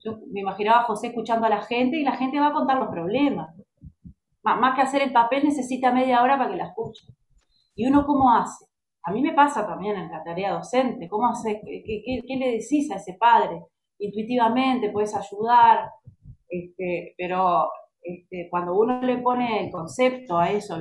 Yo 0.00 0.18
me 0.32 0.40
imaginaba 0.40 0.80
a 0.80 0.84
José 0.84 1.08
escuchando 1.08 1.46
a 1.46 1.50
la 1.50 1.62
gente 1.62 1.96
y 1.96 2.04
la 2.04 2.16
gente 2.16 2.40
va 2.40 2.48
a 2.48 2.52
contar 2.52 2.78
los 2.78 2.88
problemas. 2.88 3.54
más 4.42 4.74
que 4.74 4.82
hacer 4.82 5.02
el 5.02 5.12
papel 5.12 5.44
necesita 5.44 5.92
media 5.92 6.22
hora 6.22 6.38
para 6.38 6.50
que 6.50 6.56
la 6.56 6.66
escuche. 6.66 7.06
¿Y 7.74 7.86
uno 7.86 8.04
cómo 8.06 8.32
hace? 8.32 8.66
A 9.04 9.12
mí 9.12 9.22
me 9.22 9.32
pasa 9.32 9.66
también 9.66 9.96
en 9.96 10.10
la 10.10 10.22
tarea 10.22 10.52
docente, 10.52 11.08
¿cómo 11.08 11.28
hace, 11.28 11.60
qué, 11.64 12.36
le 12.36 12.52
decís 12.52 12.90
a 12.90 12.96
ese 12.96 13.14
padre? 13.14 13.64
Intuitivamente 13.98 14.90
puedes 14.90 15.14
ayudar, 15.14 15.90
este, 16.48 17.14
pero 17.16 17.68
este, 18.02 18.48
cuando 18.50 18.74
uno 18.78 19.00
le 19.00 19.18
pone 19.18 19.64
el 19.64 19.70
concepto 19.70 20.38
a 20.38 20.50
eso, 20.50 20.76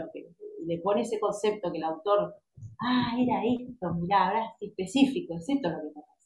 le 0.65 0.79
pone 0.79 1.01
ese 1.01 1.19
concepto 1.19 1.71
que 1.71 1.77
el 1.77 1.83
autor, 1.83 2.35
ah, 2.81 3.15
era 3.17 3.41
esto, 3.45 3.93
mirá, 3.93 4.27
ahora 4.27 4.45
es 4.59 4.69
específico, 4.69 5.35
es 5.35 5.47
esto 5.47 5.69
lo 5.69 5.77
que 5.77 5.87
pasando. 5.93 6.16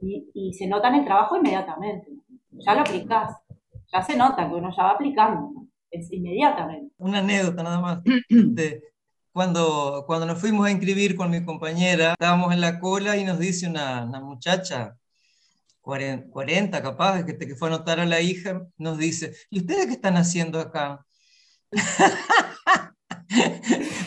Y, 0.00 0.30
y 0.34 0.52
se 0.54 0.66
nota 0.66 0.88
en 0.88 0.96
el 0.96 1.04
trabajo 1.04 1.36
inmediatamente, 1.36 2.08
ya 2.50 2.74
lo 2.74 2.80
aplicás, 2.80 3.36
ya 3.92 4.02
se 4.02 4.16
nota 4.16 4.48
que 4.48 4.54
uno 4.54 4.70
ya 4.76 4.82
va 4.84 4.90
aplicando, 4.90 5.66
es 5.90 6.12
inmediatamente. 6.12 6.94
Una 6.98 7.18
anécdota 7.18 7.62
nada 7.62 7.80
más. 7.80 8.02
De, 8.28 8.82
cuando, 9.32 10.04
cuando 10.06 10.26
nos 10.26 10.40
fuimos 10.40 10.66
a 10.66 10.70
inscribir 10.70 11.16
con 11.16 11.30
mi 11.30 11.44
compañera, 11.44 12.12
estábamos 12.12 12.52
en 12.52 12.60
la 12.60 12.78
cola 12.80 13.16
y 13.16 13.24
nos 13.24 13.38
dice 13.38 13.68
una, 13.68 14.04
una 14.04 14.20
muchacha, 14.20 14.96
40, 15.80 16.82
capaz, 16.82 17.24
que, 17.24 17.38
que 17.38 17.56
fue 17.56 17.68
a 17.68 17.74
anotar 17.74 17.98
a 17.98 18.04
la 18.04 18.20
hija, 18.20 18.66
nos 18.76 18.98
dice, 18.98 19.34
¿y 19.48 19.60
ustedes 19.60 19.86
qué 19.86 19.92
están 19.92 20.16
haciendo 20.18 20.60
acá? 20.60 21.04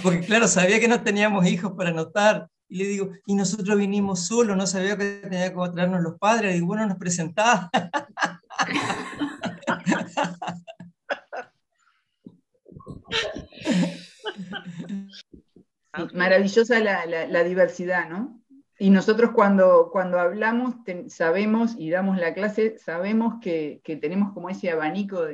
Porque 0.04 0.22
claro, 0.22 0.48
sabía 0.48 0.80
que 0.80 0.88
no 0.88 1.02
teníamos 1.02 1.46
hijos 1.48 1.74
para 1.74 1.90
anotar. 1.90 2.48
Y 2.72 2.78
le 2.78 2.86
digo, 2.86 3.12
y 3.26 3.36
nosotros 3.36 3.78
vinimos 3.78 4.28
solos, 4.28 4.56
no 4.56 4.66
sabía 4.66 4.96
que 4.96 5.20
tenía 5.24 5.54
que 5.54 5.60
traernos 5.74 6.02
los 6.02 6.18
padres. 6.18 6.56
Y 6.56 6.62
bueno, 6.62 6.88
nos 6.88 6.98
presentaba. 6.98 7.70
maravillosa 16.14 16.80
la, 16.80 17.44
diversidad, 17.44 18.10
¿no? 18.10 18.42
Y 18.80 18.90
nosotros 18.90 19.32
cuando, 19.32 19.90
cuando 19.92 20.18
hablamos, 20.18 20.76
sabemos 21.10 21.76
y 21.78 21.90
damos 21.90 22.18
la 22.18 22.34
clase, 22.34 22.78
sabemos 22.78 23.42
que, 23.42 23.82
tenemos 24.00 24.32
como 24.32 24.50
ese 24.50 24.72
abanico 24.72 25.26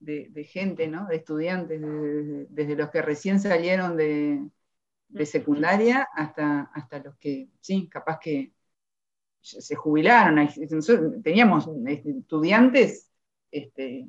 de, 0.00 0.48
gente, 0.50 0.88
¿no? 0.88 1.06
De 1.06 1.14
estudiantes, 1.14 1.80
desde 2.48 2.74
los 2.74 2.90
que 2.90 3.00
recién 3.00 3.38
salieron 3.38 3.96
de, 3.96 4.42
secundaria 5.24 6.08
hasta, 6.12 6.70
hasta 6.74 6.98
los 6.98 7.16
que, 7.16 7.48
sí, 7.60 7.88
capaz 7.88 8.18
que 8.18 8.52
se 9.40 9.74
jubilaron. 9.74 10.48
teníamos 11.22 11.68
este, 11.86 12.10
estudiantes 12.10 13.10
este, 13.50 14.08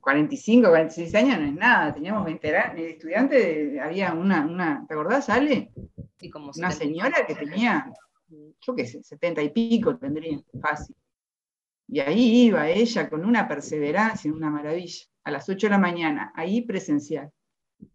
45, 0.00 0.68
46 0.68 1.14
años 1.14 1.40
no 1.40 1.46
es 1.46 1.54
nada, 1.54 1.92
teníamos 1.92 2.24
20 2.24 2.90
estudiantes, 2.90 3.78
había 3.80 4.14
una, 4.14 4.46
una, 4.46 4.84
¿te 4.86 4.94
acordás, 4.94 5.28
Ale? 5.28 5.70
una 6.56 6.70
señora 6.70 7.26
que 7.26 7.34
tenía, 7.34 7.92
yo 8.60 8.74
qué 8.74 8.86
sé, 8.86 9.02
70 9.02 9.42
y 9.42 9.50
pico 9.50 9.96
tendría, 9.96 10.40
fácil. 10.60 10.96
Y 11.86 12.00
ahí 12.00 12.46
iba 12.46 12.68
ella 12.68 13.08
con 13.08 13.24
una 13.24 13.46
perseverancia, 13.46 14.32
una 14.32 14.50
maravilla, 14.50 15.06
a 15.24 15.30
las 15.30 15.48
8 15.48 15.66
de 15.66 15.70
la 15.70 15.78
mañana, 15.78 16.32
ahí 16.34 16.62
presencial. 16.62 17.30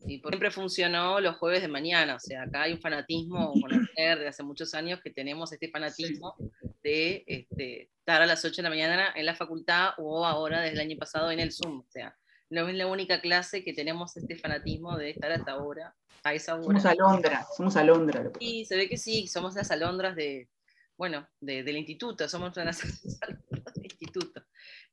Y 0.05 0.19
siempre 0.19 0.51
funcionó 0.51 1.19
los 1.19 1.37
jueves 1.37 1.61
de 1.61 1.67
mañana, 1.67 2.15
o 2.15 2.19
sea, 2.19 2.43
acá 2.43 2.63
hay 2.63 2.73
un 2.73 2.81
fanatismo 2.81 3.53
con 3.53 3.73
el 3.73 4.19
de 4.19 4.27
hace 4.27 4.43
muchos 4.43 4.73
años 4.73 4.99
que 5.01 5.11
tenemos 5.11 5.51
este 5.51 5.69
fanatismo 5.69 6.35
de 6.83 7.23
este, 7.25 7.89
estar 7.99 8.21
a 8.21 8.25
las 8.25 8.43
8 8.43 8.57
de 8.57 8.63
la 8.63 8.69
mañana 8.69 9.13
en 9.15 9.25
la 9.25 9.35
facultad 9.35 9.91
o 9.97 10.25
ahora 10.25 10.61
desde 10.61 10.75
el 10.75 10.81
año 10.81 10.97
pasado 10.97 11.31
en 11.31 11.39
el 11.39 11.51
Zoom, 11.51 11.79
o 11.79 11.89
sea, 11.89 12.15
no 12.49 12.67
es 12.67 12.75
la 12.75 12.87
única 12.87 13.19
clase 13.21 13.63
que 13.63 13.73
tenemos 13.73 14.15
este 14.15 14.35
fanatismo 14.35 14.97
de 14.97 15.11
estar 15.11 15.31
hasta 15.31 15.53
ahora, 15.53 15.95
a 16.23 16.33
esa 16.33 16.55
hora. 16.55 16.63
Somos 16.63 16.85
alondra, 16.85 17.47
somos 17.55 17.75
alondra. 17.75 18.31
Y 18.39 18.65
se 18.65 18.75
ve 18.75 18.89
que 18.89 18.97
sí, 18.97 19.27
somos 19.27 19.55
las 19.55 19.71
alondras 19.71 20.15
de, 20.15 20.49
bueno, 20.97 21.27
del 21.39 21.75
instituto, 21.77 22.27
somos 22.29 22.55
las 22.55 22.83
alondras 23.21 23.73
del 23.73 23.85
instituto. 23.85 24.42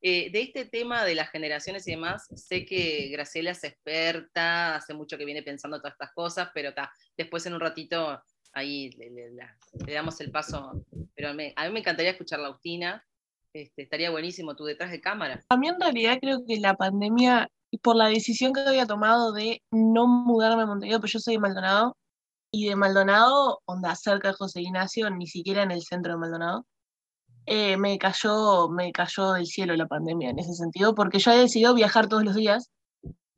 Eh, 0.03 0.31
de 0.31 0.41
este 0.43 0.65
tema 0.65 1.05
de 1.05 1.15
las 1.15 1.31
generaciones 1.31 1.87
y 1.87 1.93
demás, 1.93 2.27
sé 2.35 2.65
que 2.65 3.09
Graciela 3.09 3.51
es 3.51 3.65
experta, 3.65 4.77
hace 4.77 4.95
mucho 4.95 5.19
que 5.19 5.27
viene 5.27 5.43
pensando 5.43 5.79
todas 5.79 5.93
estas 5.93 6.13
cosas, 6.13 6.51
pero 6.55 6.73
después 7.17 7.45
en 7.47 7.55
un 7.55 7.61
ratito 7.61 8.23
ahí 8.53 8.91
le, 8.93 9.93
damos 9.93 10.21
el 10.21 10.31
paso. 10.31 10.85
Pero 11.15 11.29
a 11.29 11.33
mí 11.35 11.53
me 11.73 11.81
encantaría 11.81 12.13
escuchar 12.13 12.41
a 12.41 13.03
este, 13.53 13.83
estaría 13.83 14.11
buenísimo 14.11 14.55
tú 14.57 14.65
detrás 14.65 14.91
de 14.91 15.01
cámara. 15.01 15.45
A 15.49 15.57
mí 15.57 15.69
en 15.69 15.81
realidad 15.81 16.19
creo 16.21 16.45
que 16.47 16.59
la 16.59 16.75
pandemia, 16.75 17.51
por 17.83 17.97
la 17.97 18.09
decisión 18.09 18.53
que 18.53 18.61
había 18.61 18.87
tomado 18.87 19.33
de 19.33 19.63
no 19.71 20.07
mudarme 20.07 20.63
a 20.63 20.67
Montevideo, 20.67 21.01
pues 21.01 21.13
yo 21.13 21.19
soy 21.19 21.35
de 21.35 21.41
Maldonado, 21.41 21.97
y 22.53 22.69
de 22.69 22.77
Maldonado, 22.77 23.61
onda 23.65 23.95
cerca 23.95 24.29
de 24.29 24.35
José 24.35 24.63
Ignacio, 24.63 25.09
ni 25.11 25.27
siquiera 25.27 25.63
en 25.63 25.71
el 25.71 25.83
centro 25.83 26.13
de 26.13 26.19
Maldonado, 26.19 26.67
eh, 27.47 27.77
me, 27.77 27.99
cayó, 27.99 28.69
me 28.69 28.93
cayó 28.93 29.33
del 29.33 29.47
cielo 29.47 29.75
la 29.77 29.87
pandemia 29.87 30.31
en 30.31 30.39
ese 30.39 30.55
sentido, 30.55 30.95
porque 30.95 31.19
yo 31.19 31.33
he 31.33 31.39
decidido 31.39 31.75
viajar 31.75 32.09
todos 32.09 32.25
los 32.25 32.35
días. 32.35 32.71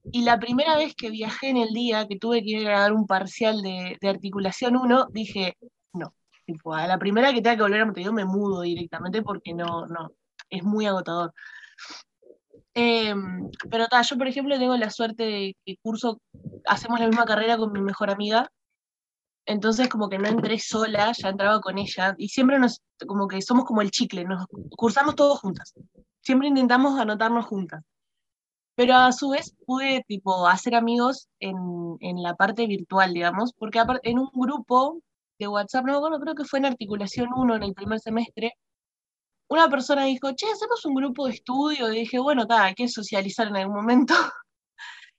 Y 0.05 0.25
la 0.25 0.39
primera 0.39 0.77
vez 0.77 0.95
que 0.97 1.11
viajé 1.11 1.51
en 1.51 1.57
el 1.57 1.73
día, 1.73 2.07
que 2.09 2.19
tuve 2.19 2.43
que 2.43 2.51
ir 2.51 2.69
a 2.69 2.81
dar 2.81 2.93
un 2.93 3.07
parcial 3.07 3.63
de, 3.63 3.97
articulación 4.09 4.77
1, 4.77 5.09
dije, 5.13 5.57
no, 5.93 6.15
tipo, 6.45 6.75
a 6.75 6.87
la 6.87 6.99
primera 6.99 7.33
que 7.33 7.41
tenga 7.41 7.57
que 7.57 7.63
volver 7.63 7.83
a 7.83 7.85
Montevideo 7.87 8.13
me 8.13 8.25
mudo 8.25 8.63
directamente 8.63 9.23
porque 9.23 9.55
no, 9.55 9.87
no, 9.87 10.13
es 10.51 10.65
muy 10.65 10.87
agotador. 10.87 11.33
Em, 12.75 13.51
pero 13.71 13.87
ta, 13.87 14.03
yo 14.03 14.17
por 14.17 14.27
ejemplo 14.27 14.59
tengo 14.59 14.77
la 14.77 14.91
suerte 14.91 15.25
de 15.25 15.57
que 15.65 15.77
curso, 15.83 16.21
hacemos 16.67 17.01
la 17.01 17.07
misma 17.07 17.27
carrera 17.27 17.59
con 17.59 17.73
mi 17.73 17.83
mejor 17.83 18.11
amiga, 18.11 18.51
entonces 19.47 19.89
como 19.89 20.09
que 20.09 20.19
no 20.19 20.29
entré 20.29 20.59
sola, 20.59 21.13
ya 21.13 21.29
entraba 21.31 21.61
con 21.61 21.79
ella, 21.79 22.15
y 22.19 22.29
siempre 22.29 22.59
nos, 22.59 22.81
como 23.07 23.29
que 23.29 23.43
somos 23.43 23.65
como 23.65 23.83
el 23.83 23.91
chicle, 23.91 24.25
nos 24.25 24.47
cursamos 24.77 25.15
todos 25.17 25.41
juntas. 25.41 25.75
Siempre 26.21 26.49
intentamos 26.49 26.99
anotarnos 26.99 27.47
juntas. 27.47 27.83
Pero 28.75 28.95
a 28.95 29.13
su 29.13 29.31
vez 29.31 29.55
pude 29.67 30.05
tipo 30.09 30.47
hacer 30.47 30.75
amigos 30.75 31.29
en, 31.41 31.57
en 32.01 32.23
la 32.23 32.35
parte 32.37 32.67
virtual, 32.67 33.13
digamos, 33.13 33.53
porque 33.59 33.83
en 34.03 34.19
un 34.19 34.31
grupo 34.33 35.01
de 35.39 35.49
WhatsApp, 35.49 35.85
no 35.85 36.01
bueno, 36.01 36.19
creo 36.21 36.35
que 36.35 36.45
fue 36.45 36.61
en 36.61 36.67
articulación 36.67 37.29
1 37.35 37.57
en 37.57 37.63
el 37.65 37.75
primer 37.75 38.01
semestre, 38.01 38.55
una 39.49 39.69
persona 39.69 40.05
dijo, 40.05 40.33
che, 40.33 40.47
hacemos 40.51 40.85
un 40.87 40.95
grupo 40.95 41.27
de 41.27 41.33
estudio, 41.35 41.93
y 41.93 42.01
dije, 42.01 42.19
bueno, 42.19 42.43
está, 42.43 42.65
hay 42.65 42.75
que 42.75 42.89
socializar 42.89 43.49
en 43.49 43.57
algún 43.57 43.77
momento. 43.77 44.15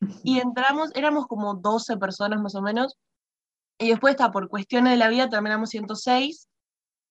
y 0.24 0.40
entramos, 0.40 0.90
éramos 0.96 1.28
como 1.28 1.54
12 1.54 1.98
personas 1.98 2.42
más 2.42 2.56
o 2.56 2.62
menos, 2.62 2.98
y 3.84 3.90
después 3.90 4.12
está, 4.12 4.32
por 4.32 4.48
cuestiones 4.48 4.92
de 4.94 4.98
la 4.98 5.10
vida 5.10 5.30
terminamos 5.30 5.70
106 5.70 6.48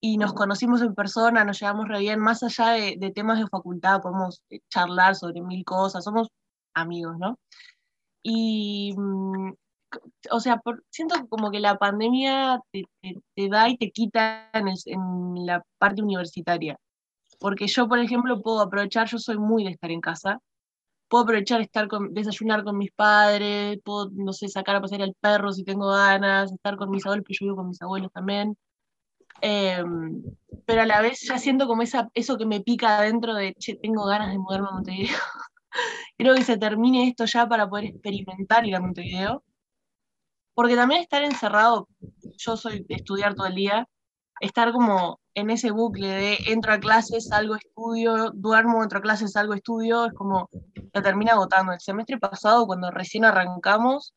y 0.00 0.16
nos 0.16 0.32
conocimos 0.32 0.82
en 0.82 0.94
persona, 0.94 1.44
nos 1.44 1.60
llevamos 1.60 1.86
re 1.88 2.00
bien, 2.00 2.18
más 2.18 2.42
allá 2.42 2.70
de, 2.72 3.12
temas 3.14 3.38
de 3.38 3.46
facultad, 3.46 4.00
podemos 4.00 4.42
eh, 4.50 4.60
charlar 4.68 5.14
sobre 5.14 5.42
mil 5.42 5.64
cosas, 5.64 6.04
somos 6.04 6.28
amigos, 6.74 7.16
¿no? 7.18 7.38
Y, 8.22 8.94
mm, 8.96 9.52
o 10.30 10.40
sea, 10.40 10.60
siento 10.90 11.28
como 11.28 11.50
que 11.50 11.60
la 11.60 11.76
pandemia 11.76 12.60
te, 12.72 12.84
da 13.48 13.68
y 13.68 13.76
te 13.76 13.90
quita 13.90 14.50
en, 14.54 14.68
en 14.86 15.46
la 15.46 15.62
parte 15.78 16.02
universitaria. 16.02 16.76
Porque 17.38 17.66
yo, 17.66 17.88
por 17.88 17.98
ejemplo, 17.98 18.42
puedo 18.42 18.60
aprovechar, 18.60 19.08
yo 19.08 19.18
soy 19.18 19.38
muy 19.38 19.64
de 19.64 19.70
estar 19.70 19.90
en 19.90 20.00
casa, 20.00 20.40
puedo 21.12 21.24
aprovechar 21.24 21.60
estar 21.60 21.88
con, 21.88 22.14
desayunar 22.14 22.64
con 22.64 22.78
mis 22.78 22.90
padres, 22.92 23.78
puedo, 23.84 24.10
no 24.14 24.32
sé, 24.32 24.48
sacar 24.48 24.76
a 24.76 24.80
pasear 24.80 25.02
al 25.02 25.14
perro 25.20 25.52
si 25.52 25.62
tengo 25.62 25.88
ganas, 25.88 26.50
estar 26.52 26.76
con 26.76 26.88
mis 26.90 27.04
abuelos, 27.04 27.24
porque 27.24 27.34
yo 27.38 27.46
vivo 27.46 27.56
con 27.56 27.68
mis 27.68 27.82
abuelos 27.82 28.10
también. 28.12 28.56
Em, 29.42 30.22
pero 30.66 30.82
a 30.82 30.86
la 30.86 31.02
vez 31.02 31.20
ya 31.22 31.38
siento 31.38 31.66
como 31.66 31.82
esa, 31.82 32.10
eso 32.14 32.38
que 32.38 32.46
me 32.46 32.60
pica 32.62 32.98
adentro 32.98 33.34
de, 33.34 33.54
che, 33.58 33.76
tengo 33.76 34.06
ganas 34.06 34.32
de 34.32 34.38
mudarme 34.38 34.68
a 34.70 34.72
Montevideo. 34.72 35.18
Creo 36.18 36.34
que 36.34 36.44
se 36.44 36.56
termine 36.58 37.08
esto 37.08 37.26
ya 37.26 37.46
para 37.46 37.68
poder 37.68 37.86
experimentar 37.86 38.66
ir 38.66 38.76
a 38.76 38.80
Montevideo. 38.80 39.44
Porque 40.54 40.76
también 40.76 41.02
estar 41.02 41.22
encerrado, 41.24 41.88
yo 42.38 42.56
soy 42.56 42.84
de 42.88 42.94
estudiar 42.94 43.34
todo 43.34 43.48
el 43.48 43.54
día, 43.54 43.86
estar 44.42 44.72
como 44.72 45.20
en 45.34 45.50
ese 45.50 45.70
bucle 45.70 46.08
de 46.08 46.38
entro 46.48 46.72
a 46.72 46.80
clases, 46.80 47.28
salgo 47.28 47.54
estudio, 47.54 48.32
duermo, 48.34 48.82
entro 48.82 48.98
a 48.98 49.02
clases, 49.02 49.32
salgo 49.32 49.54
estudio, 49.54 50.06
es 50.06 50.12
como, 50.14 50.50
te 50.92 51.00
termina 51.00 51.32
agotando. 51.32 51.72
El 51.72 51.80
semestre 51.80 52.18
pasado, 52.18 52.66
cuando 52.66 52.90
recién 52.90 53.24
arrancamos, 53.24 54.14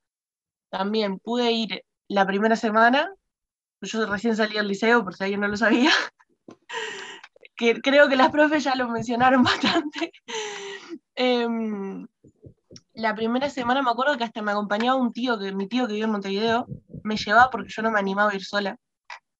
también 0.71 1.19
pude 1.19 1.51
ir 1.51 1.83
la 2.07 2.25
primera 2.25 2.55
semana, 2.55 3.13
yo 3.81 4.05
recién 4.07 4.35
salí 4.35 4.55
del 4.55 4.67
liceo, 4.67 5.03
por 5.03 5.15
si 5.15 5.23
alguien 5.23 5.41
no 5.41 5.47
lo 5.47 5.57
sabía, 5.57 5.91
que 7.55 7.79
creo 7.81 8.09
que 8.09 8.15
las 8.15 8.31
profes 8.31 8.63
ya 8.63 8.75
lo 8.75 8.89
mencionaron 8.89 9.43
bastante. 9.43 10.11
Em, 11.13 12.07
la 12.95 13.13
primera 13.13 13.49
semana 13.51 13.83
me 13.83 13.91
acuerdo 13.91 14.17
que 14.17 14.23
hasta 14.23 14.41
me 14.41 14.51
acompañaba 14.53 14.99
un 14.99 15.13
tío, 15.13 15.37
que 15.37 15.53
mi 15.53 15.67
tío 15.67 15.85
que 15.85 15.93
vive 15.93 16.05
en 16.05 16.11
Montevideo, 16.11 16.65
me 17.03 17.15
llevaba 17.15 17.51
porque 17.51 17.69
yo 17.69 17.83
no 17.83 17.91
me 17.91 17.99
animaba 17.99 18.31
a 18.31 18.35
ir 18.35 18.43
sola 18.43 18.79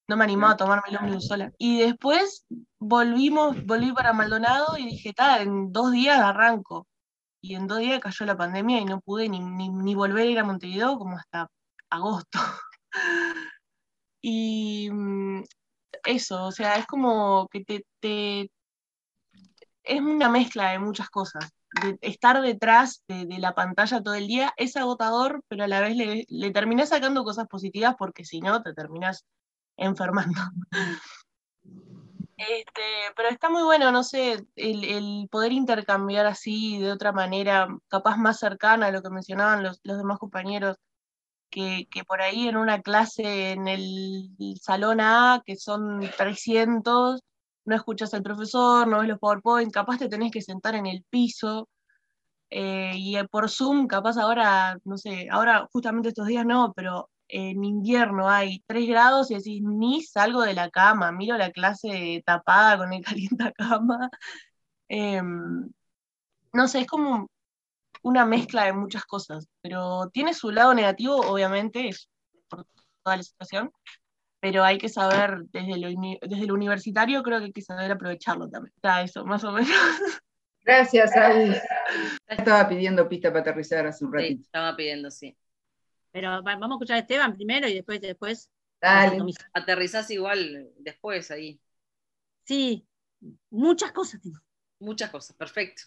no 0.07 0.17
me 0.17 0.23
animaba 0.23 0.53
a 0.53 0.57
tomarme 0.57 0.89
el 0.89 0.97
ómnibus 0.97 1.27
sola. 1.27 1.51
Y 1.57 1.79
después 1.79 2.45
volvimos, 2.79 3.65
volví 3.65 3.91
para 3.91 4.13
Maldonado 4.13 4.77
y 4.77 4.85
dije, 4.85 5.13
tal, 5.13 5.41
en 5.41 5.71
dos 5.71 5.91
días 5.91 6.19
arranco. 6.19 6.87
Y 7.41 7.55
en 7.55 7.67
dos 7.67 7.79
días 7.79 8.01
cayó 8.01 8.25
la 8.25 8.37
pandemia 8.37 8.79
y 8.79 8.85
no 8.85 9.01
pude 9.01 9.29
ni, 9.29 9.39
ni, 9.39 9.95
volver 9.95 10.23
a 10.23 10.29
ir 10.29 10.39
a 10.39 10.43
Montevideo 10.43 10.97
como 10.97 11.17
hasta 11.17 11.47
agosto. 11.89 12.39
y 14.21 14.89
mm, 14.91 15.43
eso, 16.05 16.45
o 16.45 16.51
sea, 16.51 16.75
es 16.75 16.87
como 16.87 17.47
que 17.49 17.63
te, 17.63 17.85
te, 17.99 18.51
es 19.83 20.01
una 20.01 20.29
mezcla 20.29 20.71
de 20.71 20.79
muchas 20.79 21.09
cosas. 21.09 21.49
De 21.81 21.97
estar 22.01 22.41
detrás 22.41 23.03
de, 23.07 23.25
la 23.39 23.53
pantalla 23.53 24.01
todo 24.01 24.15
el 24.15 24.27
día 24.27 24.53
es 24.57 24.77
agotador, 24.77 25.43
pero 25.47 25.65
a 25.65 25.67
la 25.67 25.81
vez 25.81 25.95
le, 25.95 26.25
le 26.29 26.51
terminás 26.51 26.89
sacando 26.89 27.23
cosas 27.23 27.47
positivas 27.47 27.95
porque 27.97 28.23
si 28.23 28.39
no 28.39 28.61
te 28.63 28.73
terminas 28.73 29.25
enfermando. 29.77 30.39
Este, 32.37 32.81
pero 33.15 33.29
está 33.29 33.49
muy 33.49 33.63
bueno, 33.63 33.91
no 33.91 34.03
sé, 34.03 34.45
el, 34.55 35.27
poder 35.31 35.53
intercambiar 35.53 36.25
así 36.25 36.79
de 36.79 36.91
otra 36.91 37.13
manera, 37.13 37.67
capaz 37.87 38.17
más 38.17 38.39
cercana 38.39 38.87
a 38.87 38.91
lo 38.91 39.01
que 39.01 39.09
mencionaban 39.09 39.63
los, 39.63 39.81
demás 39.83 40.19
compañeros, 40.19 40.77
que, 41.49 41.87
por 42.07 42.21
ahí 42.21 42.47
en 42.49 42.57
una 42.57 42.81
clase 42.81 43.51
en 43.51 43.67
el 43.69 44.29
salón 44.61 44.99
A, 45.01 45.41
que 45.45 45.55
son 45.55 46.01
300, 46.17 47.21
no 47.65 47.75
escuchas 47.75 48.13
al 48.13 48.23
profesor, 48.23 48.87
no 48.87 48.99
ves 48.99 49.07
los 49.09 49.19
PowerPoint, 49.19 49.71
capaz 49.73 49.97
te 49.99 50.09
tenés 50.09 50.31
que 50.31 50.41
sentar 50.41 50.75
en 50.75 50.87
el 50.87 51.05
piso, 51.09 51.69
eh, 52.49 52.93
y 52.95 53.15
por 53.27 53.49
Zoom, 53.49 53.87
capaz 53.87 54.17
ahora, 54.17 54.77
no 54.83 54.97
sé, 54.97 55.27
ahora 55.31 55.67
justamente 55.71 56.09
estos 56.09 56.27
días 56.27 56.45
no, 56.45 56.73
pero 56.75 57.09
en 57.27 57.63
invierno 57.63 58.29
hay 58.29 58.63
3 58.67 58.87
grados 58.87 59.31
y 59.31 59.35
decís, 59.35 59.61
ni 59.63 60.03
salgo 60.03 60.41
de 60.41 60.53
la 60.53 60.69
cama, 60.69 61.11
miro 61.11 61.37
la 61.37 61.51
clase 61.51 62.21
tapada 62.25 62.77
con 62.77 62.93
el 62.93 63.03
calientacama. 63.05 64.09
Eh, 64.89 65.21
no 66.53 66.67
sé, 66.67 66.81
es 66.81 66.87
como 66.87 67.27
una 68.03 68.25
mezcla 68.25 68.65
de 68.65 68.73
muchas 68.73 69.05
cosas, 69.05 69.47
pero 69.61 70.09
tiene 70.13 70.33
su 70.33 70.51
lado 70.51 70.73
negativo, 70.73 71.15
obviamente, 71.17 71.89
es 71.89 72.07
por 72.47 72.65
toda 73.03 73.17
la 73.17 73.23
situación, 73.23 73.71
pero 74.39 74.63
hay 74.63 74.77
que 74.77 74.89
saber, 74.89 75.39
desde 75.51 75.77
lo, 75.77 75.87
desde 76.21 76.43
el 76.43 76.51
universitario, 76.51 77.23
creo 77.23 77.39
que 77.39 77.45
hay 77.45 77.51
que 77.51 77.61
saber 77.61 77.91
aprovecharlo 77.91 78.47
también. 78.47 78.73
Está 78.75 79.01
eso, 79.01 79.25
más 79.25 79.43
o 79.43 79.51
menos. 79.51 79.71
Gracias, 80.63 81.15
Agus. 81.15 81.57
Estaba 82.27 82.67
pidiendo 82.67 83.07
pista 83.09 83.29
para 83.29 83.41
aterrizar 83.41 83.85
hace 83.87 84.05
un 84.05 84.13
ratito. 84.13 84.37
Sí, 84.37 84.41
estaba 84.43 84.75
pidiendo, 84.75 85.11
sí. 85.11 85.35
Pero 86.15 86.41
vamos 86.43 86.69
a 86.69 86.73
escuchar 86.75 86.95
a 86.95 86.99
Esteban 86.99 87.35
primero 87.35 87.67
y 87.67 87.73
después, 87.73 87.99
después. 87.99 88.49
Dale. 88.79 89.21
Aterrizás 89.53 90.09
igual 90.11 90.69
después 90.77 91.29
ahí. 91.29 91.59
Sí, 92.45 92.87
muchas 93.49 93.91
cosas 93.91 94.21
tengo. 94.21 94.39
Muchas 94.79 95.09
cosas, 95.09 95.35
perfecto. 95.35 95.81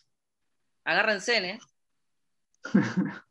Agárrense, 0.85 1.38
¿eh? 1.38 1.58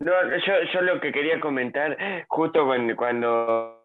No, 0.00 0.12
yo, 0.46 0.54
yo 0.72 0.80
lo 0.80 0.98
que 0.98 1.12
quería 1.12 1.38
comentar, 1.40 1.94
justo 2.26 2.64
cuando, 2.64 2.96
cuando 2.96 3.79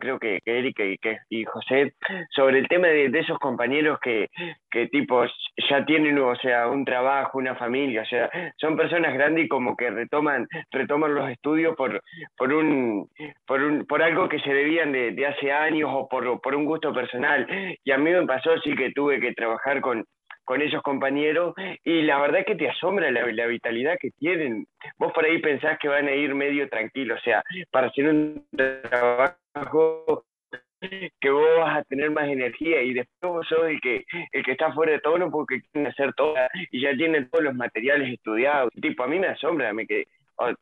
creo 0.00 0.18
que, 0.18 0.40
que 0.44 0.58
Erika 0.58 0.84
y, 0.84 0.98
que, 0.98 1.18
y 1.28 1.44
José, 1.44 1.94
sobre 2.30 2.58
el 2.58 2.68
tema 2.68 2.88
de, 2.88 3.06
esos 3.16 3.38
compañeros 3.38 3.98
que, 4.00 4.28
que 4.70 4.86
tipos 4.88 5.30
ya 5.68 5.84
tienen, 5.84 6.18
o 6.18 6.36
sea, 6.36 6.68
un 6.68 6.84
trabajo, 6.84 7.38
una 7.38 7.54
familia, 7.54 8.02
o 8.02 8.06
sea, 8.06 8.30
son 8.56 8.76
personas 8.76 9.14
grandes 9.14 9.44
y 9.44 9.48
como 9.48 9.76
que 9.76 9.90
retoman, 9.90 10.46
retoman 10.70 11.14
los 11.14 11.30
estudios 11.30 11.74
por, 11.76 12.00
por 12.36 12.52
un, 12.52 13.08
por 13.46 13.62
un, 13.62 13.86
por 13.86 14.02
algo 14.02 14.28
que 14.28 14.40
se 14.40 14.52
debían 14.52 14.92
de, 14.92 15.12
de 15.12 15.26
hace 15.26 15.52
años 15.52 15.90
o 15.92 16.08
por, 16.08 16.40
por 16.40 16.54
un 16.54 16.64
gusto 16.64 16.92
personal. 16.92 17.46
Y 17.84 17.90
a 17.90 17.98
mí 17.98 18.10
me 18.10 18.26
pasó 18.26 18.56
sí 18.62 18.74
que 18.74 18.92
tuve 18.92 19.20
que 19.20 19.32
trabajar 19.32 19.80
con, 19.80 20.04
con 20.46 20.62
esos 20.62 20.80
compañeros 20.80 21.54
y 21.84 22.02
la 22.02 22.20
verdad 22.20 22.46
que 22.46 22.54
te 22.54 22.70
asombra 22.70 23.10
la, 23.10 23.26
la, 23.26 23.46
vitalidad 23.46 23.98
que 24.00 24.12
tienen. 24.12 24.66
Vos 24.96 25.12
por 25.12 25.24
ahí 25.24 25.38
pensás 25.40 25.78
que 25.78 25.88
van 25.88 26.06
a 26.06 26.12
ir 26.12 26.34
medio 26.34 26.68
tranquilos, 26.68 27.18
o 27.20 27.22
sea, 27.22 27.42
para 27.70 27.88
hacer 27.88 28.08
un 28.08 28.46
trabajo 28.52 30.24
que 31.20 31.30
vos 31.30 31.58
vas 31.58 31.78
a 31.78 31.84
tener 31.84 32.10
más 32.10 32.28
energía 32.28 32.82
y 32.82 32.94
después 32.94 33.32
vos 33.32 33.46
sos 33.48 33.66
el 33.66 33.80
que, 33.80 34.04
el 34.32 34.44
que 34.44 34.52
está 34.52 34.72
fuera 34.72 34.92
de 34.92 35.00
tono 35.00 35.30
porque 35.30 35.60
quieren 35.60 35.90
hacer 35.90 36.12
todo 36.14 36.34
y 36.70 36.80
ya 36.80 36.94
tienen 36.96 37.28
todos 37.28 37.44
los 37.44 37.54
materiales 37.54 38.12
estudiados. 38.12 38.70
Tipo, 38.80 39.02
a 39.02 39.08
mí 39.08 39.18
me 39.18 39.28
asombra, 39.28 39.72
me 39.72 39.86
que 39.86 40.04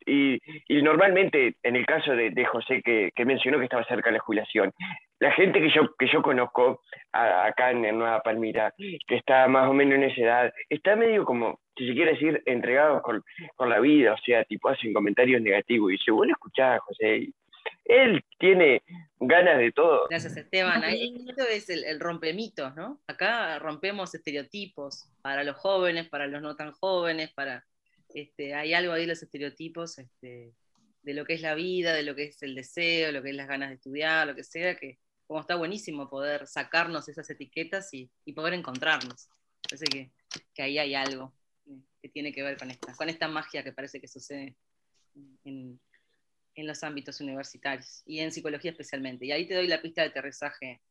y, 0.05 0.39
y, 0.67 0.81
normalmente, 0.81 1.55
en 1.63 1.75
el 1.75 1.85
caso 1.85 2.11
de, 2.11 2.29
de 2.31 2.45
José, 2.45 2.81
que, 2.81 3.11
que, 3.15 3.25
mencionó 3.25 3.57
que 3.57 3.65
estaba 3.65 3.85
cerca 3.85 4.09
de 4.09 4.17
la 4.17 4.23
jubilación, 4.23 4.73
la 5.19 5.31
gente 5.31 5.59
que 5.59 5.69
yo, 5.69 5.93
que 5.97 6.07
yo 6.07 6.21
conozco 6.21 6.81
acá 7.11 7.71
en, 7.71 7.81
Nueva 7.97 8.21
Palmira, 8.21 8.73
que 8.77 9.15
está 9.15 9.47
más 9.47 9.69
o 9.69 9.73
menos 9.73 9.95
en 9.95 10.03
esa 10.03 10.21
edad, 10.21 10.53
está 10.69 10.95
medio 10.95 11.25
como, 11.25 11.59
si 11.77 11.87
se 11.87 11.93
quiere 11.93 12.13
decir, 12.13 12.41
entregados 12.45 13.01
con, 13.01 13.23
con 13.55 13.69
la 13.69 13.79
vida, 13.79 14.13
o 14.13 14.17
sea, 14.17 14.43
tipo 14.45 14.69
hacen 14.69 14.93
comentarios 14.93 15.41
negativos. 15.41 15.93
Y 15.93 15.97
se 15.97 16.11
vuelve 16.11 16.31
a 16.31 16.35
escuchar, 16.35 16.79
José, 16.79 17.29
él 17.85 18.23
tiene 18.39 18.81
ganas 19.19 19.57
de 19.57 19.71
todo. 19.71 20.07
Gracias, 20.09 20.35
Esteban. 20.37 20.83
esto 20.83 21.43
es 21.49 21.69
el, 21.69 21.83
el 21.85 21.99
rompemitos, 21.99 22.75
¿no? 22.75 22.99
Acá 23.07 23.59
rompemos 23.59 24.13
estereotipos 24.13 25.09
para 25.21 25.43
los 25.43 25.55
jóvenes, 25.57 26.07
para 26.09 26.27
los 26.27 26.41
no 26.41 26.55
tan 26.55 26.71
jóvenes, 26.71 27.31
para 27.33 27.63
este, 28.15 28.53
hay 28.53 28.73
algo 28.73 28.93
ahí 28.93 29.05
los 29.05 29.21
estereotipos 29.21 29.99
este, 29.99 30.53
de 31.03 31.13
lo 31.13 31.25
que 31.25 31.33
es 31.33 31.41
la 31.41 31.53
vida, 31.53 31.93
de 31.93 32.03
lo 32.03 32.15
que 32.15 32.27
es 32.27 32.41
el 32.43 32.55
deseo, 32.55 33.11
lo 33.11 33.21
que 33.21 33.31
es 33.31 33.35
las 33.35 33.47
ganas 33.49 33.69
de 33.69 33.75
estudiar, 33.75 34.25
lo 34.25 34.33
que 34.33 34.43
sea, 34.45 34.77
que 34.77 34.99
como 35.27 35.41
está 35.41 35.55
buenísimo 35.55 36.09
poder 36.09 36.47
sacarnos 36.47 37.09
esas 37.09 37.29
etiquetas 37.29 37.93
y, 37.93 38.09
poder 38.33 38.53
encontrarnos. 38.53 39.27
Parece 39.69 39.85
que, 40.53 40.63
ahí 40.63 40.77
hay 40.77 40.95
algo 40.95 41.33
que 42.01 42.07
tiene 42.07 42.31
que 42.31 42.41
ver 42.41 42.57
con 42.57 42.71
esta, 42.71 42.93
con 42.95 43.09
esta 43.09 43.27
magia 43.27 43.65
que 43.65 43.73
parece 43.73 43.99
que 43.99 44.07
sucede 44.07 44.55
en, 45.43 45.77
en 46.55 46.67
los 46.67 46.83
ámbitos 46.83 47.19
universitarios 47.19 48.01
y 48.05 48.19
en 48.19 48.31
psicología 48.31 48.71
especialmente. 48.71 49.25
Y 49.25 49.33
ahí 49.33 49.45
te 49.45 49.55
doy 49.55 49.67
la 49.67 49.81
pista 49.81 50.03
de 50.03 50.07
aterrizaje. 50.07 50.81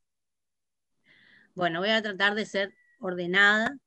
Bueno, 1.55 1.81
voy 1.81 1.89
a 1.89 2.03
tratar 2.03 2.35
de 2.35 2.45
ser 2.45 2.75
ordenada, 2.99 3.79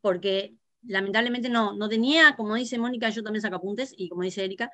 porque 0.00 0.54
lamentablemente 0.86 1.48
no, 1.48 1.74
no 1.74 1.88
tenía, 1.88 2.36
como 2.36 2.54
dice 2.54 2.78
Mónica, 2.78 3.08
yo 3.10 3.22
también 3.22 3.42
saco 3.42 3.56
apuntes, 3.56 3.94
y 3.96 4.08
como 4.08 4.22
dice 4.22 4.44
Erika, 4.44 4.70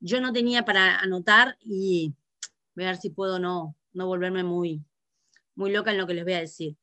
yo 0.00 0.20
no 0.20 0.32
tenía 0.32 0.64
para 0.64 0.98
anotar 0.98 1.56
y 1.60 2.14
voy 2.74 2.84
ver 2.84 2.96
si 2.96 3.10
puedo 3.10 3.38
no, 3.38 3.76
no 3.92 4.06
volverme 4.06 4.44
muy, 4.44 4.84
muy 5.54 5.70
loca 5.70 5.92
en 5.92 5.98
lo 5.98 6.06
que 6.06 6.14
les 6.14 6.24
voy 6.24 6.34
a 6.34 6.40
decir. 6.40 6.76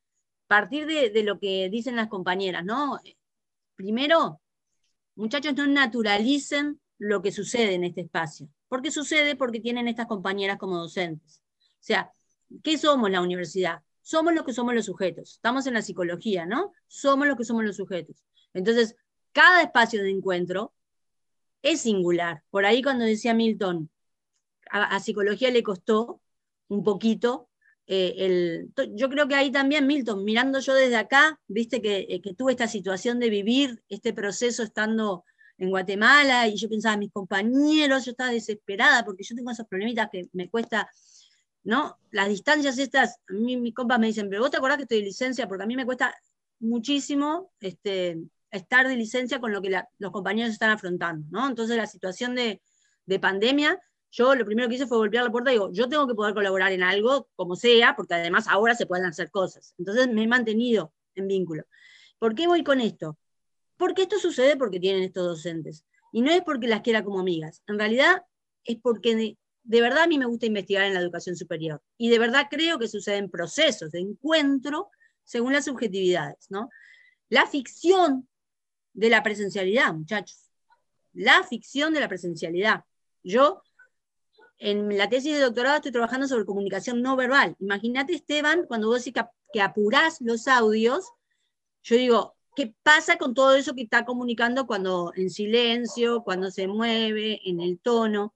Partir 0.46 0.86
de, 0.86 1.22
lo 1.22 1.38
que 1.38 1.68
dicen 1.70 1.96
las 1.96 2.08
compañeras, 2.08 2.64
¿no? 2.64 2.98
Primero, 3.74 4.40
muchachos, 5.14 5.54
no 5.54 5.66
naturalicen 5.66 6.80
lo 6.98 7.22
que 7.22 7.32
sucede 7.32 7.74
en 7.74 7.84
este 7.84 8.02
espacio. 8.02 8.48
¿Por 8.68 8.82
qué 8.82 8.90
sucede? 8.90 9.36
Porque 9.36 9.60
tienen 9.60 9.88
estas 9.88 10.06
compañeras 10.06 10.58
como 10.58 10.78
docentes. 10.78 11.42
O 11.56 11.84
sea, 11.84 12.12
¿qué 12.62 12.76
somos 12.76 13.10
la 13.10 13.20
universidad? 13.20 13.82
Somos 14.02 14.34
lo 14.34 14.44
que 14.44 14.52
somos 14.52 14.74
los 14.74 14.86
sujetos. 14.86 15.32
Estamos 15.32 15.66
en 15.66 15.74
la 15.74 15.82
psicología, 15.82 16.44
¿no? 16.44 16.72
Somos 16.86 17.26
lo 17.26 17.36
que 17.36 17.44
somos 17.44 17.64
los 17.64 17.76
sujetos. 17.76 18.22
Entonces, 18.54 18.96
cada 19.32 19.62
espacio 19.62 20.02
de 20.02 20.10
encuentro 20.10 20.72
es 21.62 21.80
singular. 21.82 22.42
Por 22.50 22.66
ahí 22.66 22.82
cuando 22.82 23.04
decía 23.04 23.34
Milton, 23.34 23.90
a, 24.70 24.98
psicología 25.00 25.50
le 25.50 25.62
costó 25.62 26.20
un 26.68 26.82
poquito. 26.82 27.48
Eh, 27.86 28.14
el, 28.18 28.72
yo 28.94 29.08
creo 29.08 29.28
que 29.28 29.34
ahí 29.34 29.50
también, 29.50 29.86
Milton, 29.86 30.24
mirando 30.24 30.60
yo 30.60 30.74
desde 30.74 30.96
acá, 30.96 31.40
viste 31.46 31.80
eh, 31.84 32.20
que, 32.20 32.34
tuve 32.34 32.52
esta 32.52 32.68
situación 32.68 33.18
de 33.18 33.30
vivir 33.30 33.82
este 33.88 34.12
proceso 34.12 34.62
estando 34.62 35.24
en 35.58 35.70
Guatemala 35.70 36.48
y 36.48 36.56
yo 36.56 36.68
pensaba, 36.68 36.96
mis 36.96 37.12
compañeros, 37.12 38.04
yo 38.04 38.12
estaba 38.12 38.30
desesperada 38.30 39.04
porque 39.04 39.22
yo 39.22 39.36
tengo 39.36 39.50
esos 39.50 39.66
problemitas 39.66 40.08
que 40.10 40.28
me 40.32 40.48
cuesta, 40.48 40.90
¿no? 41.64 41.98
Las 42.10 42.28
distancias 42.28 42.78
estas, 42.78 43.18
a 43.28 43.34
mí 43.34 43.56
mis 43.56 43.74
compas 43.74 43.98
me 43.98 44.06
dicen, 44.06 44.28
pero 44.28 44.42
vos 44.42 44.50
te 44.50 44.56
acordás 44.56 44.78
que 44.78 44.84
estoy 44.84 44.98
de 44.98 45.04
licencia, 45.04 45.46
porque 45.46 45.64
a 45.64 45.66
mí 45.66 45.76
me 45.76 45.84
cuesta 45.84 46.14
muchísimo 46.60 47.52
este, 47.60 48.18
estar 48.52 48.86
de 48.86 48.96
licencia 48.96 49.40
con 49.40 49.52
lo 49.52 49.60
que 49.62 49.82
los 49.98 50.12
compañeros 50.12 50.52
están 50.52 50.70
afrontando, 50.70 51.26
¿no? 51.30 51.48
Entonces 51.48 51.76
la 51.76 51.86
situación 51.86 52.34
de, 52.34 52.60
pandemia, 53.20 53.78
yo 54.10 54.34
lo 54.34 54.44
primero 54.44 54.68
que 54.68 54.76
hice 54.76 54.86
fue 54.86 54.96
golpear 54.98 55.24
la 55.24 55.30
puerta 55.30 55.50
y 55.50 55.54
digo, 55.54 55.70
yo 55.72 55.88
tengo 55.88 56.06
que 56.06 56.14
poder 56.14 56.34
colaborar 56.34 56.72
en 56.72 56.82
algo, 56.82 57.28
como 57.34 57.56
sea, 57.56 57.96
porque 57.96 58.14
además 58.14 58.46
ahora 58.48 58.74
se 58.74 58.86
pueden 58.86 59.06
hacer 59.06 59.30
cosas. 59.30 59.74
Entonces 59.78 60.08
me 60.08 60.22
he 60.22 60.26
mantenido 60.26 60.94
en 61.14 61.28
vínculo. 61.28 61.64
¿Por 62.18 62.34
qué 62.34 62.46
voy 62.46 62.62
con 62.62 62.80
esto? 62.80 63.18
Porque 63.76 64.02
esto 64.02 64.18
sucede 64.18 64.56
porque 64.56 64.80
tienen 64.80 65.02
estos 65.02 65.26
docentes. 65.26 65.84
Y 66.12 66.22
no 66.22 66.30
es 66.30 66.42
porque 66.42 66.68
las 66.68 66.82
quiera 66.82 67.02
como 67.02 67.20
amigas. 67.20 67.62
En 67.66 67.78
realidad 67.78 68.22
es 68.64 68.78
porque 68.80 69.36
de, 69.64 69.80
verdad 69.80 70.04
a 70.04 70.06
mí 70.06 70.18
me 70.18 70.26
gusta 70.26 70.46
investigar 70.46 70.84
en 70.84 70.94
la 70.94 71.00
educación 71.00 71.36
superior. 71.36 71.82
Y 71.98 72.10
de 72.10 72.18
verdad 72.18 72.46
creo 72.50 72.78
que 72.78 72.88
suceden 72.88 73.30
procesos 73.30 73.90
de 73.92 74.00
encuentro 74.00 74.90
según 75.24 75.52
las 75.52 75.64
subjetividades, 75.64 76.50
¿no? 76.50 76.70
La 77.28 77.46
ficción 77.46 78.28
de 78.94 79.10
la 79.10 79.22
presencialidad, 79.22 79.92
muchachos. 79.94 80.50
La 81.12 81.42
ficción 81.44 81.92
de 81.94 82.00
la 82.00 82.08
presencialidad. 82.08 82.84
Yo, 83.22 83.62
en 84.58 84.96
la 84.96 85.08
tesis 85.08 85.34
de 85.34 85.40
doctorado, 85.40 85.76
estoy 85.76 85.92
trabajando 85.92 86.26
sobre 86.26 86.44
comunicación 86.44 87.02
no 87.02 87.16
verbal. 87.16 87.56
Imagínate, 87.60 88.14
Esteban, 88.14 88.66
cuando 88.66 88.88
vos 88.88 89.04
decís 89.04 89.22
que, 89.52 89.60
apurás 89.60 90.20
los 90.20 90.48
audios, 90.48 91.04
yo 91.82 91.96
digo, 91.96 92.34
¿qué 92.56 92.74
pasa 92.82 93.18
con 93.18 93.34
todo 93.34 93.54
eso 93.54 93.74
que 93.74 93.82
está 93.82 94.04
comunicando 94.04 94.66
cuando 94.66 95.12
en 95.14 95.30
silencio, 95.30 96.22
cuando 96.22 96.50
se 96.50 96.68
mueve, 96.68 97.40
en 97.44 97.60
el 97.60 97.78
tono? 97.78 98.34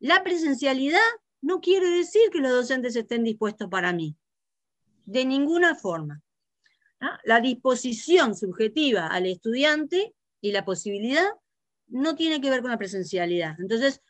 La 0.00 0.22
presencialidad 0.22 1.00
no 1.42 1.60
quiere 1.60 1.88
decir 1.90 2.22
que 2.32 2.40
los 2.40 2.50
docentes 2.50 2.96
estén 2.96 3.24
dispuestos 3.24 3.68
para 3.68 3.92
mí. 3.92 4.16
De 5.04 5.26
ninguna 5.26 5.74
forma 5.74 6.23
la 7.24 7.40
disposición 7.40 8.34
subjetiva 8.34 9.06
al 9.06 9.26
estudiante 9.26 10.14
y 10.40 10.52
la 10.52 10.64
posibilidad 10.64 11.26
no 11.88 12.14
tiene 12.14 12.40
que 12.40 12.50
ver 12.50 12.60
con 12.60 12.70
la 12.70 12.78
presencialidad. 12.78 13.56
Entonces, 13.58 14.02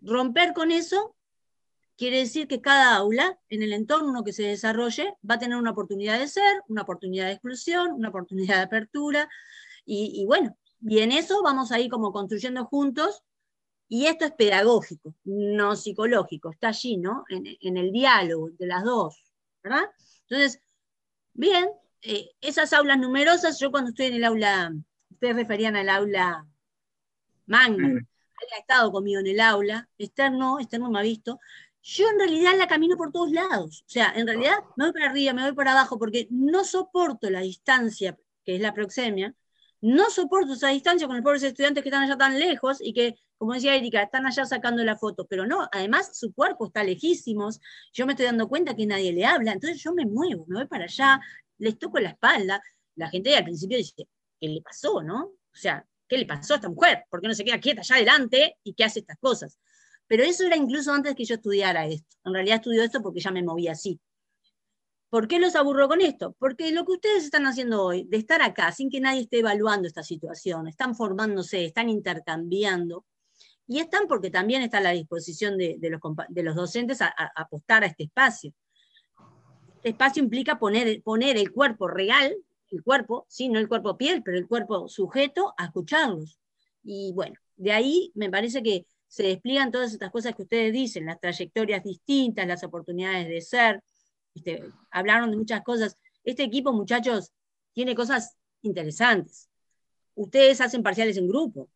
romper 0.00 0.52
con 0.52 0.70
eso 0.70 1.16
quiere 1.96 2.18
decir 2.18 2.48
que 2.48 2.62
cada 2.62 2.96
aula, 2.96 3.38
en 3.50 3.62
el 3.62 3.74
entorno 3.74 4.24
que 4.24 4.32
se 4.32 4.44
desarrolle, 4.44 5.14
va 5.28 5.34
a 5.34 5.38
tener 5.38 5.58
una 5.58 5.72
oportunidad 5.72 6.18
de 6.18 6.28
ser, 6.28 6.62
una 6.68 6.82
oportunidad 6.82 7.26
de 7.26 7.32
exclusión, 7.32 7.92
una 7.92 8.08
oportunidad 8.08 8.56
de 8.56 8.62
apertura, 8.62 9.28
y, 9.84 10.24
bueno, 10.24 10.56
y 10.80 11.00
en 11.00 11.12
eso 11.12 11.42
vamos 11.42 11.72
a 11.72 11.80
ir 11.80 11.90
como 11.90 12.12
construyendo 12.12 12.64
juntos, 12.64 13.22
y 13.86 14.06
esto 14.06 14.24
es 14.24 14.32
pedagógico, 14.32 15.14
no 15.24 15.76
psicológico, 15.76 16.52
está 16.52 16.68
allí, 16.68 16.96
¿no? 16.96 17.24
En, 17.28 17.44
en 17.60 17.76
el 17.76 17.90
diálogo 17.90 18.50
de 18.50 18.66
las 18.66 18.84
dos, 18.84 19.22
¿verdad? 19.62 19.90
Entonces, 20.28 20.62
bien, 21.34 21.68
eh, 22.02 22.30
esas 22.40 22.72
aulas 22.72 22.98
numerosas, 22.98 23.58
yo 23.58 23.70
cuando 23.70 23.90
estoy 23.90 24.06
en 24.06 24.14
el 24.14 24.24
aula, 24.24 24.72
ustedes 25.10 25.36
referían 25.36 25.76
al 25.76 25.88
aula 25.88 26.46
magna, 27.46 27.88
mm. 27.88 28.06
ha 28.54 28.58
estado 28.58 28.92
conmigo 28.92 29.20
en 29.20 29.26
el 29.26 29.40
aula, 29.40 29.88
Esther 29.98 30.32
no, 30.32 30.58
Esther 30.58 30.80
no 30.80 30.90
me 30.90 31.00
ha 31.00 31.02
visto, 31.02 31.38
yo 31.82 32.08
en 32.08 32.18
realidad 32.18 32.52
la 32.56 32.68
camino 32.68 32.96
por 32.96 33.12
todos 33.12 33.30
lados, 33.30 33.84
o 33.86 33.90
sea, 33.90 34.12
en 34.14 34.26
realidad 34.26 34.58
me 34.76 34.84
voy 34.84 34.92
para 34.92 35.10
arriba, 35.10 35.32
me 35.32 35.42
voy 35.42 35.52
para 35.52 35.72
abajo, 35.72 35.98
porque 35.98 36.26
no 36.30 36.64
soporto 36.64 37.28
la 37.28 37.40
distancia, 37.40 38.16
que 38.44 38.54
es 38.56 38.60
la 38.60 38.72
proxemia, 38.72 39.34
no 39.80 40.10
soporto 40.10 40.52
esa 40.52 40.68
distancia 40.68 41.06
con 41.06 41.16
los 41.16 41.24
pobres 41.24 41.42
estudiantes 41.42 41.82
que 41.82 41.88
están 41.88 42.02
allá 42.02 42.16
tan 42.16 42.38
lejos 42.38 42.78
y 42.80 42.92
que, 42.92 43.16
como 43.38 43.54
decía 43.54 43.74
Erika, 43.74 44.02
están 44.02 44.26
allá 44.26 44.44
sacando 44.44 44.84
la 44.84 44.96
foto, 44.96 45.26
pero 45.26 45.46
no, 45.46 45.68
además 45.72 46.18
su 46.18 46.32
cuerpo 46.34 46.66
está 46.66 46.84
lejísimos, 46.84 47.60
yo 47.92 48.06
me 48.06 48.12
estoy 48.12 48.26
dando 48.26 48.48
cuenta 48.48 48.76
que 48.76 48.86
nadie 48.86 49.12
le 49.12 49.24
habla, 49.24 49.52
entonces 49.52 49.82
yo 49.82 49.94
me 49.94 50.04
muevo, 50.04 50.44
me 50.48 50.56
voy 50.56 50.66
para 50.66 50.84
allá, 50.84 51.20
les 51.60 51.78
toco 51.78 51.98
la 51.98 52.10
espalda, 52.10 52.60
la 52.96 53.08
gente 53.08 53.36
al 53.36 53.44
principio 53.44 53.78
dice, 53.78 54.08
¿qué 54.40 54.48
le 54.48 54.60
pasó, 54.62 55.02
no? 55.02 55.24
O 55.24 55.56
sea, 55.56 55.86
¿qué 56.08 56.18
le 56.18 56.26
pasó 56.26 56.54
a 56.54 56.56
esta 56.56 56.68
mujer? 56.68 57.04
¿Por 57.08 57.20
qué 57.20 57.28
no 57.28 57.34
se 57.34 57.44
queda 57.44 57.60
quieta 57.60 57.80
allá 57.80 57.96
adelante 57.96 58.56
y 58.64 58.74
qué 58.74 58.84
hace 58.84 59.00
estas 59.00 59.18
cosas? 59.18 59.58
Pero 60.06 60.24
eso 60.24 60.44
era 60.44 60.56
incluso 60.56 60.92
antes 60.92 61.14
que 61.14 61.24
yo 61.24 61.36
estudiara 61.36 61.86
esto. 61.86 62.16
En 62.24 62.34
realidad 62.34 62.56
estudió 62.56 62.82
esto 62.82 63.00
porque 63.00 63.20
ya 63.20 63.30
me 63.30 63.42
movía 63.42 63.72
así. 63.72 64.00
¿Por 65.08 65.28
qué 65.28 65.38
los 65.38 65.56
aburro 65.56 65.88
con 65.88 66.00
esto? 66.00 66.34
Porque 66.38 66.72
lo 66.72 66.84
que 66.84 66.92
ustedes 66.92 67.24
están 67.24 67.46
haciendo 67.46 67.82
hoy, 67.82 68.04
de 68.04 68.16
estar 68.16 68.42
acá 68.42 68.72
sin 68.72 68.90
que 68.90 69.00
nadie 69.00 69.22
esté 69.22 69.40
evaluando 69.40 69.88
esta 69.88 70.02
situación, 70.02 70.68
están 70.68 70.94
formándose, 70.94 71.64
están 71.64 71.88
intercambiando, 71.88 73.04
y 73.70 73.78
están 73.78 74.08
porque 74.08 74.30
también 74.30 74.62
está 74.62 74.78
a 74.78 74.80
la 74.80 74.90
disposición 74.90 75.56
de, 75.56 75.78
los, 76.42 76.56
docentes 76.56 77.00
a, 77.02 77.14
apostar 77.36 77.84
a 77.84 77.86
este 77.86 78.02
espacio. 78.02 78.52
Este 79.80 79.88
espacio 79.88 80.22
implica 80.22 80.58
poner, 80.58 81.02
poner 81.02 81.38
el 81.38 81.52
cuerpo 81.52 81.88
real, 81.88 82.36
el 82.70 82.82
cuerpo, 82.82 83.24
sí, 83.30 83.48
no 83.48 83.58
el 83.58 83.66
cuerpo 83.66 83.96
piel, 83.96 84.22
pero 84.22 84.36
el 84.36 84.46
cuerpo 84.46 84.88
sujeto 84.88 85.54
a 85.56 85.64
escucharlos. 85.64 86.38
Y 86.84 87.12
bueno, 87.14 87.36
de 87.56 87.72
ahí 87.72 88.12
me 88.14 88.28
parece 88.28 88.62
que 88.62 88.84
se 89.08 89.22
despliegan 89.22 89.72
todas 89.72 89.94
estas 89.94 90.10
cosas 90.10 90.34
que 90.34 90.42
ustedes 90.42 90.74
dicen, 90.74 91.06
las 91.06 91.18
trayectorias 91.18 91.82
distintas, 91.82 92.46
las 92.46 92.62
oportunidades 92.62 93.26
de 93.26 93.40
ser, 93.40 93.82
hablaron 94.90 95.30
de 95.30 95.38
muchas 95.38 95.62
cosas. 95.62 95.96
Este 96.24 96.42
equipo, 96.42 96.74
muchachos, 96.74 97.32
tiene 97.72 97.94
cosas 97.94 98.36
interesantes. 98.60 99.48
Ustedes 100.14 100.60
hacen 100.60 100.82
parciales 100.82 101.16
en 101.16 101.26
grupo. 101.26 101.70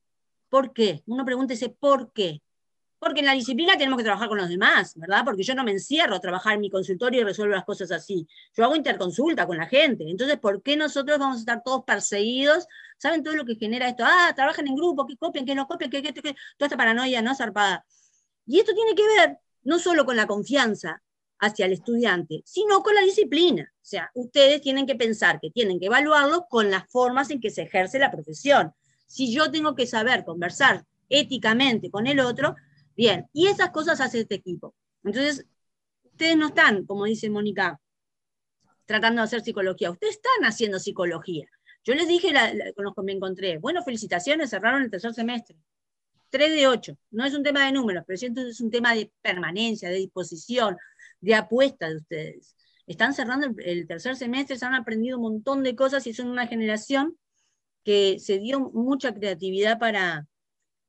¿Por 0.50 0.74
qué? 0.74 1.02
Uno 1.06 1.24
pregúntese 1.24 1.70
por 1.70 2.12
qué. 2.12 2.42
Porque 3.04 3.20
en 3.20 3.26
la 3.26 3.32
disciplina 3.32 3.76
tenemos 3.76 3.98
que 3.98 4.04
trabajar 4.04 4.28
con 4.28 4.38
los 4.38 4.48
demás, 4.48 4.94
¿verdad? 4.96 5.22
Porque 5.24 5.42
yo 5.42 5.54
no 5.54 5.62
me 5.62 5.72
encierro 5.72 6.16
a 6.16 6.20
trabajar 6.20 6.54
en 6.54 6.60
mi 6.60 6.70
consultorio 6.70 7.20
y 7.20 7.24
resuelvo 7.24 7.54
las 7.54 7.64
cosas 7.64 7.92
así. 7.92 8.26
Yo 8.56 8.64
hago 8.64 8.74
interconsulta 8.74 9.46
con 9.46 9.58
la 9.58 9.66
gente. 9.66 10.04
Entonces, 10.08 10.38
¿por 10.38 10.62
qué 10.62 10.76
nosotros 10.76 11.18
vamos 11.18 11.36
a 11.36 11.40
estar 11.40 11.62
todos 11.62 11.84
perseguidos? 11.84 12.66
¿Saben 12.96 13.22
todo 13.22 13.34
lo 13.34 13.44
que 13.44 13.56
genera 13.56 13.88
esto? 13.88 14.04
Ah, 14.06 14.32
trabajan 14.34 14.66
en 14.66 14.74
grupo, 14.74 15.06
que 15.06 15.16
copian, 15.16 15.44
que 15.44 15.54
no 15.54 15.66
copian, 15.66 15.90
que, 15.90 16.02
que, 16.02 16.14
que, 16.14 16.22
toda 16.22 16.66
esta 16.66 16.76
paranoia, 16.76 17.22
¿no? 17.22 17.34
Zarpada. 17.34 17.84
Y 18.46 18.58
esto 18.58 18.72
tiene 18.74 18.94
que 18.94 19.06
ver 19.18 19.38
no 19.62 19.78
solo 19.78 20.04
con 20.04 20.16
la 20.16 20.26
confianza, 20.26 21.02
hacia 21.44 21.66
el 21.66 21.72
estudiante, 21.72 22.42
sino 22.44 22.82
con 22.82 22.94
la 22.94 23.02
disciplina. 23.02 23.70
O 23.74 23.84
sea, 23.84 24.10
ustedes 24.14 24.60
tienen 24.60 24.86
que 24.86 24.94
pensar 24.94 25.40
que 25.40 25.50
tienen 25.50 25.78
que 25.78 25.86
evaluarlo 25.86 26.46
con 26.48 26.70
las 26.70 26.88
formas 26.88 27.30
en 27.30 27.40
que 27.40 27.50
se 27.50 27.62
ejerce 27.62 27.98
la 27.98 28.10
profesión. 28.10 28.72
Si 29.06 29.32
yo 29.32 29.50
tengo 29.50 29.74
que 29.74 29.86
saber 29.86 30.24
conversar 30.24 30.84
éticamente 31.08 31.90
con 31.90 32.06
el 32.06 32.20
otro, 32.20 32.56
bien, 32.96 33.26
y 33.32 33.46
esas 33.46 33.70
cosas 33.70 34.00
hace 34.00 34.20
este 34.20 34.36
equipo. 34.36 34.74
Entonces, 35.02 35.46
ustedes 36.04 36.36
no 36.36 36.48
están, 36.48 36.86
como 36.86 37.04
dice 37.04 37.30
Mónica, 37.30 37.80
tratando 38.86 39.22
de 39.22 39.24
hacer 39.24 39.42
psicología, 39.42 39.90
ustedes 39.90 40.16
están 40.16 40.44
haciendo 40.44 40.78
psicología. 40.78 41.46
Yo 41.84 41.94
les 41.94 42.08
dije 42.08 42.32
con 42.74 42.84
los 42.84 42.94
que 42.94 43.02
me 43.02 43.12
encontré, 43.12 43.58
bueno, 43.58 43.82
felicitaciones, 43.82 44.50
cerraron 44.50 44.82
el 44.82 44.90
tercer 44.90 45.12
semestre. 45.12 45.56
3 46.30 46.52
de 46.52 46.66
8. 46.66 46.98
No 47.12 47.24
es 47.24 47.34
un 47.34 47.42
tema 47.44 47.66
de 47.66 47.72
números, 47.72 48.04
pero 48.06 48.48
es 48.48 48.60
un 48.60 48.70
tema 48.70 48.94
de 48.94 49.12
permanencia, 49.22 49.88
de 49.88 49.96
disposición, 49.96 50.76
de 51.20 51.34
apuesta 51.34 51.88
de 51.88 51.96
ustedes. 51.96 52.56
Están 52.86 53.14
cerrando 53.14 53.48
el, 53.64 53.86
tercer 53.86 54.16
semestre, 54.16 54.58
se 54.58 54.66
han 54.66 54.74
aprendido 54.74 55.16
un 55.18 55.22
montón 55.22 55.62
de 55.62 55.76
cosas 55.76 56.06
y 56.06 56.12
son 56.12 56.28
una 56.28 56.46
generación 56.46 57.16
que 57.84 58.18
se 58.18 58.38
dio 58.38 58.60
mucha 58.60 59.14
creatividad 59.14 59.78
para, 59.78 60.26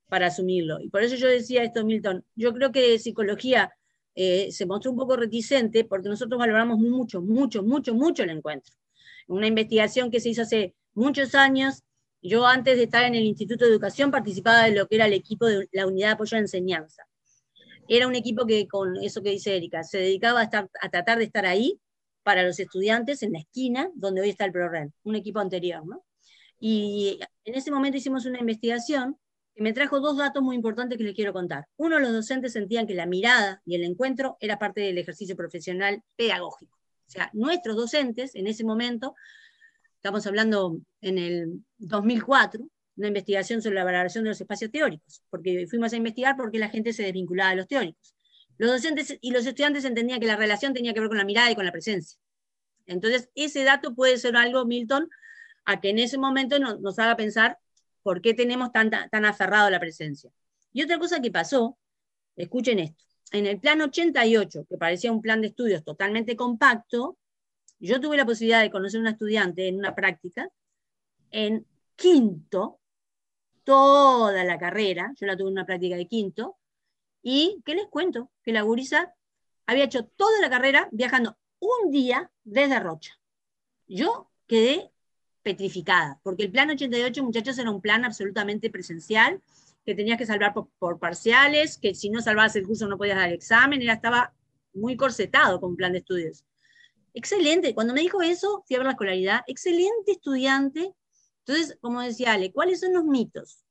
para 0.08 0.28
asumirlo. 0.28 0.80
Y 0.80 0.90
por 0.90 1.04
eso 1.04 1.16
yo 1.16 1.28
decía 1.28 1.64
esto, 1.64 1.86
Milton, 1.86 2.24
yo 2.36 2.54
creo 2.54 2.72
que 2.72 3.00
psicología 3.00 3.72
eh, 4.16 4.52
se 4.52 4.66
mostró 4.66 4.92
un 4.92 4.98
poco 4.98 5.16
reticente 5.18 5.84
porque 5.86 6.10
nosotros 6.10 6.40
valoramos 6.40 6.80
mucho, 6.80 7.22
mucho, 7.22 7.64
mucho, 7.64 7.94
mucho 7.94 8.24
el 8.24 8.30
encuentro. 8.30 8.74
Una 9.28 9.48
investigación 9.48 10.12
que 10.12 10.20
se 10.20 10.30
hizo 10.30 10.44
hace 10.44 10.76
muchos 10.94 11.36
años, 11.36 11.84
yo 12.22 12.46
antes 12.46 12.78
de 12.78 12.84
estar 12.84 13.04
en 13.04 13.16
el 13.16 13.24
Instituto 13.26 13.66
de 13.66 13.72
Educación 13.72 14.12
participaba 14.12 14.66
de 14.66 14.72
lo 14.76 14.88
que 14.88 14.96
era 14.96 15.08
el 15.08 15.14
equipo 15.14 15.46
de 15.46 15.68
la 15.72 15.88
Unidad 15.88 16.10
de 16.10 16.14
Apoyo 16.14 16.38
a 16.38 16.40
la 16.40 16.46
Enseñanza 16.46 17.04
era 17.88 18.08
un 18.08 18.16
equipo 18.16 18.46
que, 18.46 18.68
con 18.68 18.98
eso 18.98 19.22
que 19.22 19.32
dice 19.32 19.56
Erika, 19.56 19.84
se 19.84 20.00
dedicaba 20.00 20.42
a, 20.42 20.44
estar, 20.44 20.70
a 20.82 20.90
tratar 20.90 21.18
de 21.18 21.26
estar 21.26 21.46
ahí 21.46 21.80
para 22.24 22.44
los 22.44 22.60
estudiantes 22.60 23.22
en 23.22 23.34
la 23.34 23.40
esquina 23.40 23.92
donde 23.94 24.22
hoy 24.22 24.30
está 24.30 24.46
el 24.46 24.52
ProRen, 24.52 24.94
un 25.04 25.16
equipo 25.16 25.40
anterior. 25.40 25.86
¿no? 25.86 26.04
Y 26.60 27.20
en 27.44 27.56
ese 27.56 27.72
momento 27.72 27.98
hicimos 27.98 28.26
una 28.26 28.40
investigación 28.40 29.18
que 29.56 29.64
me 29.64 29.74
trajo 29.74 30.00
dos 30.02 30.18
datos 30.18 30.44
muy 30.44 30.56
importantes 30.56 30.98
que 30.98 31.04
les 31.04 31.16
quiero 31.16 31.34
contar. 31.34 31.66
Uno, 31.78 31.98
los 32.00 32.12
docentes 32.12 32.54
sentían 32.54 32.86
que 32.86 32.94
la 32.94 33.06
mirada 33.06 33.62
y 33.66 33.76
el 33.76 33.84
encuentro 33.84 34.38
era 34.40 34.60
parte 34.60 34.82
del 34.82 34.98
ejercicio 34.98 35.36
profesional 35.36 36.04
pedagógico. 36.16 36.78
O 37.08 37.10
sea, 37.10 37.30
nuestros 37.34 37.76
docentes 37.76 38.36
en 38.36 38.48
ese 38.48 38.66
momento, 38.66 39.16
estamos 39.96 40.28
hablando 40.28 40.80
en 41.02 41.18
el 41.18 41.64
2004, 41.78 42.68
una 42.98 43.08
investigación 43.08 43.62
sobre 43.62 43.76
la 43.76 43.84
valoración 43.84 44.24
de 44.24 44.32
los 44.32 44.42
espacios 44.42 44.72
teóricos, 44.72 45.22
porque 45.30 45.66
fuimos 45.70 45.94
a 45.94 45.98
investigar 45.98 46.36
por 46.36 46.52
qué 46.52 46.60
la 46.60 46.70
gente 46.70 46.92
se 46.94 47.04
desvinculaba 47.04 47.52
de 47.52 47.56
los 47.58 47.68
teóricos. 47.68 48.14
Los 48.58 48.72
docentes 48.72 49.18
y 49.22 49.32
los 49.32 49.46
estudiantes 49.46 49.86
entendían 49.86 50.20
que 50.20 50.28
la 50.28 50.38
relación 50.38 50.74
tenía 50.74 50.94
que 50.94 51.00
ver 51.00 51.10
con 51.10 51.18
la 51.18 51.26
mirada 51.26 51.52
y 51.52 51.56
con 51.56 51.66
la 51.66 51.72
presencia. 51.72 52.18
Entonces, 52.86 53.30
ese 53.36 53.64
dato 53.64 53.96
puede 53.96 54.18
ser 54.18 54.36
algo, 54.36 54.66
Milton, 54.66 55.10
a 55.66 55.82
que 55.82 55.90
en 55.90 56.00
ese 56.00 56.18
momento 56.18 56.60
nos, 56.60 57.00
haga 57.00 57.16
pensar 57.18 57.58
por 58.06 58.22
qué 58.22 58.36
tenemos 58.36 58.72
tan, 58.72 58.92
tan 58.92 59.26
aferrado 59.26 59.66
a 59.66 59.72
la 59.72 59.80
presencia. 59.80 60.30
Y 60.72 60.84
otra 60.84 61.00
cosa 61.00 61.22
que 61.24 61.32
pasó, 61.32 61.76
escuchen 62.36 62.78
esto, 62.78 63.04
en 63.32 63.48
el 63.48 63.60
plan 63.60 63.82
88, 63.82 64.68
que 64.70 64.78
parecía 64.78 65.12
un 65.12 65.24
plan 65.24 65.42
de 65.42 65.48
estudios 65.48 65.84
totalmente 65.84 66.36
compacto, 66.36 67.18
yo 67.80 68.00
tuve 68.00 68.16
la 68.16 68.26
posibilidad 68.28 68.62
de 68.62 68.70
conocer 68.70 69.00
a 69.00 69.02
una 69.02 69.10
estudiante 69.10 69.68
en 69.68 69.78
una 69.78 69.96
práctica, 69.96 70.48
en 71.32 71.66
quinto, 71.96 72.80
toda 73.64 74.44
la 74.44 74.60
carrera, 74.60 75.12
yo 75.20 75.26
la 75.26 75.36
tuve 75.36 75.48
en 75.48 75.54
una 75.54 75.66
práctica 75.66 75.96
de 75.96 76.08
quinto, 76.08 76.58
y 77.24 77.60
¿qué 77.66 77.74
les 77.74 77.88
cuento? 77.88 78.30
Que 78.44 78.54
la 78.54 78.62
gurisa 78.62 79.16
había 79.66 79.86
hecho 79.86 80.06
toda 80.06 80.40
la 80.42 80.50
carrera 80.52 80.90
viajando 80.92 81.40
un 81.58 81.90
día 81.90 82.30
desde 82.44 82.80
Rocha. 82.80 83.20
Yo 83.88 84.30
quedé 84.46 84.92
petrificada, 85.46 86.20
porque 86.24 86.42
el 86.42 86.52
plan 86.52 86.72
88, 86.72 87.24
muchachos, 87.24 87.60
era 87.60 87.70
un 87.70 87.80
plan 87.80 88.04
absolutamente 88.04 88.72
presencial, 88.72 89.40
que 89.86 89.94
tenías 89.94 90.18
que 90.18 90.26
salvar 90.26 90.56
por, 90.56 90.98
parciales, 90.98 91.78
que 91.78 91.94
si 91.94 92.10
no 92.10 92.20
salvabas 92.20 92.56
el 92.56 92.66
curso 92.66 92.88
no 92.88 92.98
podías 92.98 93.18
dar 93.18 93.30
el 93.30 93.36
examen, 93.36 93.80
era, 93.80 93.94
estaba 93.94 94.34
muy 94.74 94.98
corsetado 94.98 95.62
con 95.62 95.76
plan 95.76 95.92
de 95.92 96.00
estudios. 96.00 96.44
Excelente, 97.14 97.76
cuando 97.76 97.94
me 97.94 98.02
dijo 98.02 98.24
eso, 98.24 98.64
fui 98.68 98.76
a 98.76 98.84
la 98.84 98.90
escolaridad, 98.90 99.42
excelente 99.46 100.14
estudiante, 100.14 100.96
entonces, 101.46 101.78
como 101.80 102.02
decía 102.02 102.34
Ale, 102.34 102.52
¿cuáles 102.52 102.80
son 102.80 102.94
los 102.94 103.06
mitos? 103.06 103.64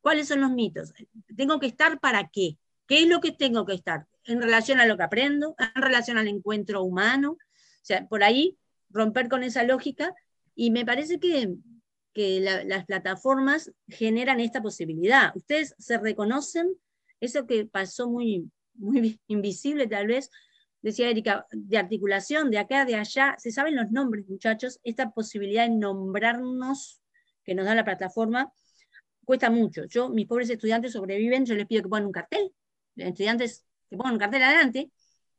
¿Cuáles 0.00 0.26
son 0.26 0.40
los 0.40 0.50
mitos? 0.50 0.92
¿Tengo 1.36 1.60
que 1.60 1.68
estar 1.68 2.00
para 2.00 2.28
qué? 2.28 2.58
¿Qué 2.88 3.04
es 3.04 3.08
lo 3.08 3.20
que 3.20 3.30
tengo 3.30 3.64
que 3.64 3.74
estar? 3.74 4.08
En 4.24 4.42
relación 4.42 4.80
a 4.80 4.86
lo 4.86 4.96
que 4.96 5.04
aprendo, 5.04 5.54
en 5.76 5.80
relación 5.80 6.18
al 6.18 6.26
encuentro 6.26 6.82
humano. 6.82 7.32
O 7.32 7.84
sea, 7.84 8.08
por 8.08 8.24
ahí 8.24 8.58
romper 8.88 9.28
con 9.28 9.44
esa 9.44 9.62
lógica. 9.62 10.12
Y 10.54 10.70
me 10.70 10.84
parece 10.84 11.18
que, 11.18 11.56
las 12.66 12.84
plataformas 12.84 13.72
generan 13.88 14.40
esta 14.40 14.60
posibilidad. 14.60 15.34
Ustedes 15.34 15.74
se 15.78 15.96
reconocen 15.96 16.68
eso 17.20 17.46
que 17.46 17.64
pasó 17.64 18.10
muy, 18.10 18.50
muy 18.74 19.20
invisible 19.26 19.86
tal 19.86 20.08
vez, 20.08 20.30
decía 20.82 21.08
Erika, 21.08 21.46
de 21.50 21.78
articulación, 21.78 22.50
de 22.50 22.58
acá, 22.58 22.84
de 22.84 22.96
allá, 22.96 23.36
se 23.38 23.52
saben 23.52 23.76
los 23.76 23.90
nombres, 23.90 24.28
muchachos, 24.28 24.80
esta 24.82 25.10
posibilidad 25.10 25.66
de 25.66 25.76
nombrarnos 25.76 27.00
que 27.44 27.54
nos 27.54 27.64
da 27.64 27.74
la 27.74 27.84
plataforma, 27.84 28.52
cuesta 29.24 29.50
mucho. 29.50 29.84
Yo, 29.84 30.08
mis 30.08 30.26
pobres 30.26 30.50
estudiantes 30.50 30.92
sobreviven, 30.92 31.44
yo 31.46 31.54
les 31.54 31.66
pido 31.66 31.82
que 31.82 31.88
pongan 31.88 32.06
un 32.06 32.12
cartel, 32.12 32.52
estudiantes 32.96 33.64
que 33.88 33.96
pongan 33.96 34.14
un 34.14 34.18
cartel 34.18 34.42
adelante, 34.42 34.90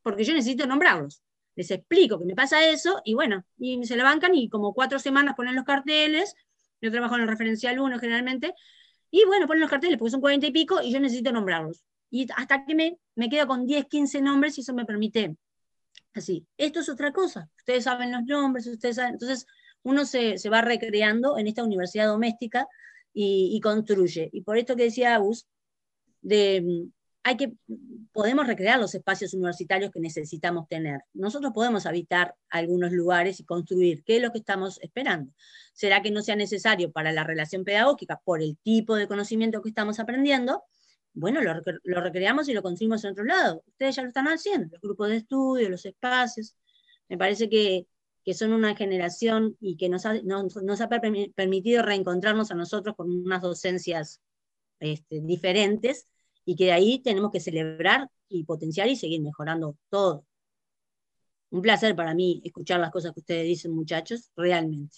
porque 0.01 0.23
yo 0.23 0.33
necesito 0.33 0.65
nombrarlos. 0.65 1.21
Les 1.55 1.69
explico 1.71 2.17
que 2.19 2.25
me 2.25 2.35
pasa 2.35 2.65
eso, 2.65 3.01
y 3.03 3.13
bueno, 3.13 3.45
y 3.57 3.83
se 3.85 3.95
la 3.95 4.03
bancan, 4.03 4.35
y 4.35 4.49
como 4.49 4.73
cuatro 4.73 4.99
semanas 4.99 5.35
ponen 5.35 5.55
los 5.55 5.65
carteles, 5.65 6.35
yo 6.81 6.91
trabajo 6.91 7.15
en 7.15 7.21
el 7.21 7.27
referencial 7.27 7.79
1 7.79 7.99
generalmente, 7.99 8.53
y 9.09 9.25
bueno, 9.25 9.47
ponen 9.47 9.61
los 9.61 9.69
carteles, 9.69 9.97
porque 9.97 10.11
son 10.11 10.21
cuarenta 10.21 10.47
y 10.47 10.51
pico, 10.51 10.81
y 10.81 10.91
yo 10.91 10.99
necesito 10.99 11.31
nombrarlos. 11.31 11.83
Y 12.09 12.27
hasta 12.35 12.65
que 12.65 12.75
me, 12.75 12.97
me 13.15 13.29
quedo 13.29 13.47
con 13.47 13.65
10, 13.65 13.85
15 13.87 14.21
nombres, 14.21 14.57
y 14.57 14.61
eso 14.61 14.73
me 14.73 14.85
permite 14.85 15.35
así. 16.13 16.45
Esto 16.57 16.79
es 16.79 16.89
otra 16.89 17.11
cosa. 17.11 17.49
Ustedes 17.57 17.83
saben 17.83 18.11
los 18.11 18.23
nombres, 18.23 18.67
ustedes 18.67 18.95
saben. 18.97 19.13
Entonces, 19.13 19.45
uno 19.83 20.05
se, 20.05 20.37
va 20.49 20.61
recreando 20.61 21.37
en 21.37 21.47
esta 21.47 21.63
universidad 21.63 22.07
doméstica 22.07 22.67
y, 23.13 23.59
construye. 23.61 24.29
Y 24.31 24.41
por 24.41 24.57
esto 24.57 24.75
que 24.75 24.83
decía 24.83 25.15
Agus, 25.15 25.47
de, 26.21 26.87
hay 27.23 27.37
que, 27.37 27.53
podemos 28.11 28.47
recrear 28.47 28.79
los 28.79 28.95
espacios 28.95 29.33
universitarios 29.33 29.91
que 29.91 29.99
necesitamos 29.99 30.67
tener. 30.67 31.01
Nosotros 31.13 31.51
podemos 31.53 31.85
habitar 31.85 32.35
algunos 32.49 32.91
lugares 32.91 33.39
y 33.39 33.45
construir. 33.45 34.03
¿Qué 34.03 34.17
es 34.17 34.21
lo 34.21 34.31
que 34.31 34.39
estamos 34.39 34.79
esperando? 34.81 35.31
¿Será 35.73 36.01
que 36.01 36.11
no 36.11 36.21
sea 36.21 36.35
necesario 36.35 36.91
para 36.91 37.11
la 37.11 37.23
relación 37.23 37.63
pedagógica 37.63 38.19
por 38.23 38.41
el 38.41 38.57
tipo 38.57 38.95
de 38.95 39.07
conocimiento 39.07 39.61
que 39.61 39.69
estamos 39.69 39.99
aprendiendo? 39.99 40.63
Bueno, 41.13 41.41
lo, 41.41 42.01
recreamos 42.01 42.49
y 42.49 42.53
lo 42.53 42.63
construimos 42.63 43.03
en 43.03 43.11
otro 43.11 43.23
lado. 43.23 43.63
Ustedes 43.67 43.95
ya 43.95 44.01
lo 44.01 44.07
están 44.07 44.27
haciendo, 44.27 44.69
los 44.71 44.81
grupos 44.81 45.09
de 45.09 45.17
estudio, 45.17 45.69
los 45.69 45.85
espacios. 45.85 46.55
Me 47.07 47.17
parece 47.17 47.49
que, 47.49 47.85
son 48.33 48.53
una 48.53 48.75
generación 48.75 49.57
y 49.59 49.77
que 49.77 49.89
nos 49.89 50.05
ha, 50.05 50.89
permitido 51.35 51.83
reencontrarnos 51.83 52.49
a 52.49 52.55
nosotros 52.55 52.95
con 52.95 53.11
unas 53.11 53.41
docencias 53.41 54.21
este, 54.79 55.21
diferentes 55.21 56.07
y 56.51 56.55
que 56.57 56.65
de 56.65 56.73
ahí 56.73 56.99
tenemos 56.99 57.31
que 57.31 57.39
celebrar 57.39 58.09
y 58.27 58.43
potenciar 58.43 58.89
y 58.89 58.97
seguir 58.97 59.21
mejorando 59.21 59.77
todo. 59.87 60.25
Un 61.49 61.61
placer 61.61 61.95
para 61.95 62.13
mí 62.13 62.41
escuchar 62.43 62.81
las 62.81 62.91
cosas 62.91 63.13
que 63.13 63.21
ustedes 63.21 63.45
dicen, 63.45 63.71
muchachos, 63.71 64.29
realmente. 64.35 64.97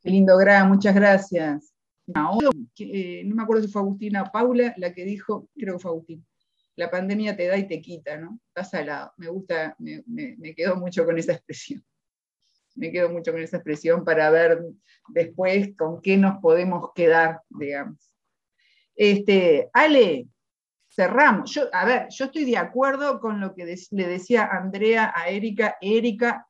Qué 0.00 0.10
lindo, 0.10 0.36
Gra, 0.38 0.64
muchas 0.64 0.94
gracias. 0.94 1.74
Eh, 2.78 3.24
no, 3.24 3.34
me 3.34 3.42
acuerdo 3.42 3.64
si 3.64 3.72
fue 3.72 3.82
Agustina 3.82 4.22
o 4.22 4.30
Paula 4.30 4.72
la 4.76 4.94
que 4.94 5.04
dijo, 5.04 5.48
creo 5.56 5.74
que 5.74 5.82
fue 5.82 5.90
Agustina, 5.90 6.22
la 6.76 6.88
pandemia 6.88 7.36
te 7.36 7.48
da 7.48 7.56
y 7.56 7.66
te 7.66 7.80
quita, 7.80 8.18
¿no? 8.18 8.38
Estás 8.46 8.72
al 8.74 8.86
lado. 8.86 9.12
Me 9.16 9.26
gusta, 9.26 9.74
me, 9.80 10.04
me 10.06 10.54
quedo 10.54 10.76
mucho 10.76 11.04
con 11.04 11.18
esa 11.18 11.32
expresión. 11.32 11.84
Me 12.76 12.92
quedo 12.92 13.10
mucho 13.10 13.32
con 13.32 13.42
esa 13.42 13.56
expresión 13.56 14.04
para 14.04 14.30
ver 14.30 14.64
después 15.08 15.74
con 15.76 16.00
qué 16.00 16.16
nos 16.16 16.40
podemos 16.40 16.92
quedar, 16.94 17.40
digamos. 17.48 18.15
Este, 18.96 19.68
Ale, 19.74 20.26
cerramos. 20.88 21.52
Yo, 21.52 21.68
a 21.72 21.84
ver, 21.84 22.06
yo 22.10 22.24
estoy 22.24 22.44
de 22.46 22.56
acuerdo 22.56 23.20
con 23.20 23.40
lo 23.40 23.54
que 23.54 23.76
le 23.90 24.06
decía 24.06 24.48
Andrea 24.50 25.12
a 25.14 25.28
Erika. 25.28 25.76
Erika, 25.80 26.48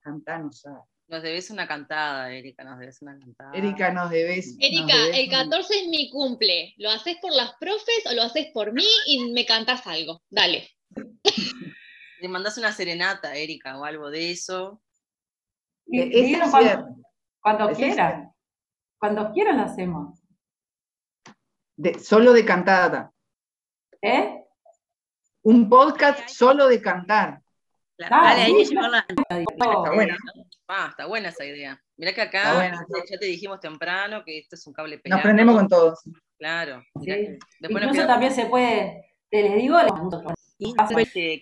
cantanos 0.00 0.64
Nos 1.06 1.22
debes 1.22 1.50
una 1.50 1.68
cantada, 1.68 2.32
Erika, 2.32 2.64
nos 2.64 2.80
debes 2.80 3.00
una 3.00 3.16
cantada. 3.18 3.52
Erika, 3.54 3.92
nos 3.92 4.10
debes. 4.10 4.56
Erika, 4.58 4.94
el 5.14 5.30
14 5.30 5.82
es 5.82 5.88
mi 5.88 6.10
cumple. 6.10 6.74
¿Lo 6.76 6.90
haces 6.90 7.16
por 7.22 7.32
las 7.32 7.54
profes 7.60 8.04
o 8.10 8.14
lo 8.14 8.22
haces 8.22 8.48
por 8.52 8.72
mí 8.72 8.86
y 9.06 9.32
me 9.32 9.46
cantas 9.46 9.86
algo? 9.86 10.20
Dale. 10.28 10.68
Le 12.20 12.26
mandas 12.26 12.58
una 12.58 12.72
serenata, 12.72 13.36
Erika, 13.36 13.78
o 13.78 13.84
algo 13.84 14.10
de 14.10 14.32
eso. 14.32 14.82
cuando, 17.40 17.72
quieran. 17.76 18.32
Cuando 18.98 19.30
quieran 19.32 19.58
lo 19.58 19.62
hacemos 19.62 20.17
solo 22.00 22.32
de 22.32 22.44
cantada. 22.44 23.12
¿Eh? 24.02 24.44
Un 25.42 25.68
podcast 25.68 26.28
solo 26.28 26.68
de 26.68 26.80
cantar. 26.80 27.40
Vale, 27.98 28.42
hay 28.42 28.54
que 28.54 28.64
llevarla. 28.64 29.06
Está 29.08 29.92
buena. 29.92 30.16
Ah, 30.68 30.88
está 30.90 31.06
buena 31.06 31.30
esa 31.30 31.44
idea. 31.44 31.82
Mira 31.96 32.12
que 32.12 32.20
acá 32.20 32.72
ya 33.10 33.18
te 33.18 33.26
dijimos 33.26 33.58
temprano 33.60 34.22
que 34.24 34.38
esto 34.38 34.54
es 34.54 34.66
un 34.66 34.72
cable 34.72 34.98
pegado. 34.98 35.18
Nos 35.18 35.24
prendemos 35.24 35.56
con 35.56 35.68
todos. 35.68 36.00
Claro. 36.38 36.82
Incluso 37.60 38.06
también 38.06 38.32
se 38.32 38.46
puede, 38.46 39.16
te 39.30 39.42
les 39.42 39.56
digo, 39.56 39.78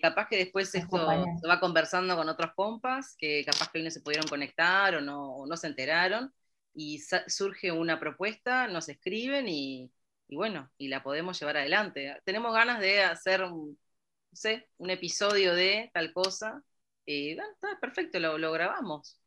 capaz 0.01 0.27
que 0.27 0.37
después 0.37 0.73
esto 0.73 0.97
se 1.41 1.47
va 1.47 1.59
conversando 1.59 2.15
con 2.15 2.27
otros 2.29 2.51
compas 2.55 3.15
que 3.17 3.43
capaz 3.45 3.69
que 3.71 3.79
hoy 3.79 3.83
no 3.83 3.91
se 3.91 4.01
pudieron 4.01 4.27
conectar 4.27 4.95
o 4.95 5.01
no, 5.01 5.35
o 5.35 5.45
no 5.45 5.55
se 5.57 5.67
enteraron 5.67 6.33
y 6.73 6.99
surge 7.27 7.71
una 7.71 7.99
propuesta, 7.99 8.67
nos 8.67 8.89
escriben 8.89 9.47
y, 9.47 9.91
y 10.27 10.35
bueno, 10.35 10.69
y 10.77 10.87
la 10.89 11.03
podemos 11.03 11.39
llevar 11.39 11.57
adelante. 11.57 12.15
Tenemos 12.25 12.53
ganas 12.53 12.79
de 12.79 13.03
hacer 13.03 13.43
un, 13.43 13.79
no 14.31 14.35
sé, 14.35 14.69
un 14.77 14.89
episodio 14.89 15.55
de 15.55 15.89
tal 15.93 16.13
cosa, 16.13 16.63
y 17.05 17.31
está 17.31 17.79
perfecto, 17.79 18.19
lo, 18.19 18.37
lo 18.37 18.51
grabamos. 18.51 19.19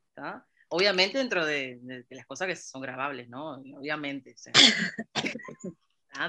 Obviamente 0.68 1.18
dentro 1.18 1.44
de, 1.44 1.80
las 2.10 2.26
cosas 2.26 2.46
que 2.46 2.56
son 2.56 2.82
grabables, 2.82 3.28
¿no? 3.28 3.54
Obviamente. 3.76 4.36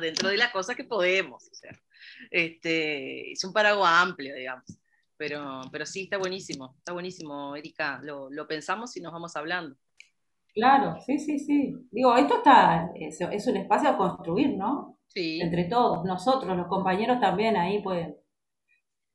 dentro 0.01 0.29
de 0.29 0.37
las 0.37 0.51
cosas 0.51 0.75
que 0.75 0.85
podemos. 0.85 1.47
O 1.47 1.53
sea, 1.53 1.77
este, 2.29 3.33
es 3.33 3.43
un 3.43 3.53
paraguas 3.53 3.91
amplio, 3.93 4.33
digamos. 4.33 4.65
Pero, 5.17 5.61
pero 5.71 5.85
sí, 5.85 6.03
está 6.03 6.17
buenísimo, 6.17 6.75
está 6.79 6.93
buenísimo, 6.93 7.55
Erika. 7.55 7.99
Lo, 8.01 8.31
lo 8.31 8.47
pensamos 8.47 8.95
y 8.97 9.01
nos 9.01 9.11
vamos 9.11 9.35
hablando. 9.35 9.75
Claro, 10.53 10.99
sí, 11.05 11.17
sí, 11.19 11.39
sí. 11.39 11.75
Digo, 11.91 12.15
esto 12.15 12.37
está, 12.37 12.91
es, 12.95 13.47
un 13.47 13.57
espacio 13.57 13.89
a 13.89 13.97
construir, 13.97 14.57
¿no? 14.57 14.99
Sí. 15.07 15.39
Entre 15.41 15.65
todos, 15.65 16.03
nosotros, 16.05 16.55
los 16.57 16.67
compañeros 16.67 17.19
también 17.19 17.55
ahí 17.55 17.81
pueden 17.81 18.15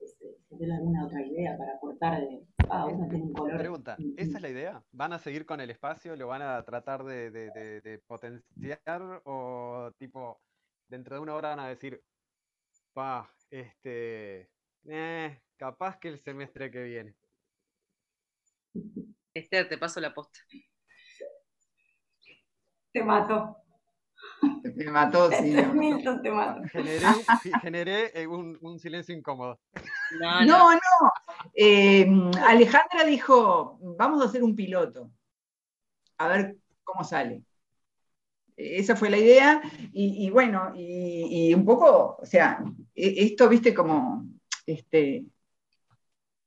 este, 0.01 0.39
tener 0.49 0.73
alguna 0.73 1.07
otra 1.07 1.25
idea 1.25 1.57
para 1.57 1.75
aportar 1.75 2.21
de 2.21 2.47
cada 2.57 2.87
uno 2.87 3.09
tiene 3.09 3.25
un 3.25 3.33
color. 3.33 3.59
Pregunta, 3.59 3.97
¿esa 4.17 4.37
es 4.37 4.43
la 4.43 4.49
idea? 4.49 4.85
¿Van 4.93 5.13
a 5.13 5.19
seguir 5.19 5.47
con 5.47 5.61
el 5.61 5.71
espacio? 5.71 6.17
¿Lo 6.17 6.27
van 6.27 6.43
a 6.43 6.63
tratar 6.65 7.05
de, 7.05 7.31
de, 7.31 8.03
potenciar? 8.07 9.23
¿O 9.25 9.93
tipo, 9.99 10.41
dentro 10.89 11.17
de 11.17 11.23
una 11.23 11.35
hora 11.35 11.51
van 11.51 11.61
a 11.61 11.69
decir, 11.69 12.03
pa, 12.93 13.31
este, 13.51 14.51
eh, 14.89 15.41
capaz 15.57 15.99
que 15.99 16.09
el 16.09 16.19
semestre 16.19 16.71
que 16.71 16.83
viene? 16.83 17.15
Esther, 19.35 19.69
te 19.69 19.79
paso 19.79 20.01
la 20.01 20.15
posta. 20.15 20.41
Te 22.97 23.05
mato. 23.05 23.59
Te 24.75 24.91
mató, 24.91 25.31
sí. 25.31 25.55
Milton 25.75 26.23
te 26.23 26.31
mató. 26.31 26.63
Generé, 27.61 28.11
eh, 28.15 28.27
un, 28.27 28.79
silencio 28.79 29.15
incómodo. 29.15 29.61
No, 30.19 30.73
no. 30.73 31.13
Eh, 31.53 32.09
Alejandra 32.49 33.05
dijo, 33.05 33.79
vamos 33.99 34.23
a 34.23 34.25
hacer 34.25 34.43
un 34.43 34.57
piloto. 34.57 35.11
A 36.17 36.29
ver 36.29 36.57
cómo 36.85 37.05
sale. 37.05 37.43
Esa 38.57 38.97
fue 38.97 39.11
la 39.11 39.19
idea. 39.19 39.61
Y, 39.93 40.31
bueno, 40.31 40.73
y, 40.75 41.53
un 41.53 41.67
poco, 41.67 42.17
o 42.19 42.25
sea, 42.25 42.65
e, 42.95 43.27
esto, 43.27 43.47
viste, 43.47 43.75
como, 43.75 44.25
este, 44.65 45.23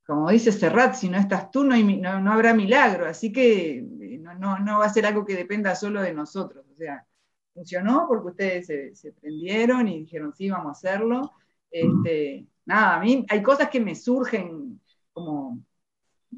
como 0.10 0.32
dice 0.32 0.52
Serrat, 0.52 0.96
si 0.96 1.08
no 1.08 1.20
estás 1.20 1.52
tú, 1.52 1.64
no, 1.64 1.76
habrá 2.32 2.52
milagro. 2.56 3.06
Así 3.06 3.32
que 3.32 3.86
no, 4.40 4.80
va 4.80 4.86
a 4.86 4.90
ser 4.90 5.06
algo 5.06 5.24
que 5.24 5.36
dependa 5.36 5.76
solo 5.76 6.02
de 6.02 6.12
nosotros. 6.12 6.66
O 6.74 6.76
sea, 6.76 7.06
funcionó 7.54 8.06
porque 8.08 8.30
ustedes 8.30 9.00
se, 9.00 9.12
prendieron 9.12 9.88
y 9.88 10.00
dijeron, 10.00 10.34
sí, 10.34 10.50
vamos 10.50 10.70
a 10.70 10.72
hacerlo. 10.72 11.34
Este, 11.70 12.48
nada, 12.66 12.96
a 12.96 13.00
mí 13.00 13.24
hay 13.30 13.44
cosas 13.44 13.70
que 13.70 13.80
me 13.80 13.94
surgen 13.94 14.82
como, 15.14 15.64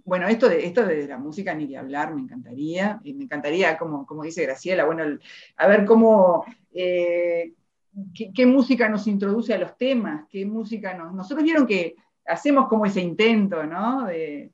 bueno, 0.04 0.28
esto 0.28 0.50
de, 0.50 0.66
esto 0.66 0.86
de 0.86 1.08
la 1.08 1.18
música 1.18 1.54
ni 1.54 1.66
de 1.66 1.78
hablar, 1.78 2.14
me 2.14 2.20
encantaría, 2.20 3.00
y 3.06 3.14
me 3.14 3.24
encantaría, 3.24 3.78
como, 3.78 4.06
como 4.06 4.24
dice 4.24 4.44
Graciela, 4.44 4.84
bueno, 4.84 5.18
a 5.56 5.68
ver 5.68 5.86
cómo, 5.86 6.44
eh, 6.74 7.54
qué, 8.36 8.46
música 8.46 8.90
nos 8.90 9.08
introduce 9.08 9.54
a 9.54 9.58
los 9.58 9.78
temas, 9.78 10.26
qué 10.30 10.46
música 10.46 10.94
nos... 10.94 11.14
Nosotros 11.14 11.46
vieron 11.46 11.66
que 11.66 11.96
hacemos 12.32 12.68
como 12.68 12.86
ese 12.86 13.02
intento, 13.02 13.64
¿no? 13.66 14.06
De, 14.06 14.52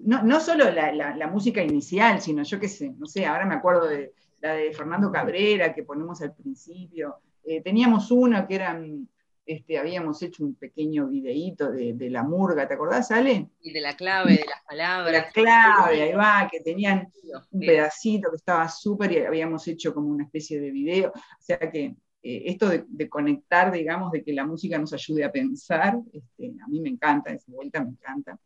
no, 0.00 0.40
solo 0.40 0.70
la, 0.70 1.26
música 1.28 1.62
inicial, 1.62 2.20
sino 2.20 2.42
yo 2.42 2.60
qué 2.60 2.68
sé, 2.68 2.92
no 2.98 3.06
sé, 3.06 3.24
ahora 3.24 3.46
me 3.46 3.54
acuerdo 3.54 3.86
de 3.86 4.12
la 4.40 4.52
de 4.52 4.72
Fernando 4.72 5.10
Cabrera 5.10 5.74
que 5.74 5.84
ponemos 5.84 6.20
al 6.20 6.34
principio. 6.34 7.16
Eh, 7.44 7.62
teníamos 7.62 8.10
una 8.10 8.46
que 8.46 8.54
eran, 8.56 9.08
este, 9.46 9.78
habíamos 9.78 10.22
hecho 10.22 10.44
un 10.44 10.54
pequeño 10.54 11.08
videíto 11.08 11.72
de, 11.72 12.10
la 12.10 12.22
murga, 12.22 12.68
¿te 12.68 12.74
acordás, 12.74 13.10
Ale? 13.10 13.48
Y 13.62 13.72
de 13.72 13.80
la 13.80 13.96
clave, 13.96 14.32
de 14.32 14.44
las 14.46 14.62
palabras. 14.64 15.12
la 15.12 15.30
clave, 15.30 16.02
ahí 16.02 16.12
va, 16.12 16.46
que 16.50 16.60
tenían 16.60 17.10
un 17.50 17.60
pedacito 17.60 18.30
que 18.30 18.36
estaba 18.36 18.68
súper 18.68 19.12
y 19.12 19.18
habíamos 19.18 19.66
hecho 19.66 19.94
como 19.94 20.08
una 20.08 20.24
especie 20.24 20.60
de 20.60 20.70
video. 20.70 21.10
O 21.10 21.40
sea 21.40 21.58
que 21.58 21.96
eh, 22.22 22.42
esto 22.46 22.68
de, 22.68 23.08
conectar, 23.08 23.72
digamos, 23.72 24.10
de 24.12 24.24
que 24.24 24.32
la 24.32 24.44
música 24.44 24.78
nos 24.78 24.92
ayude 24.92 25.24
a 25.24 25.32
pensar, 25.32 25.98
este, 26.12 26.52
a 26.64 26.68
mí 26.68 26.80
me 26.80 26.88
encanta, 26.88 27.32
esa 27.32 27.52
vuelta 27.52 27.82
me 27.82 27.90
encanta. 27.90 28.38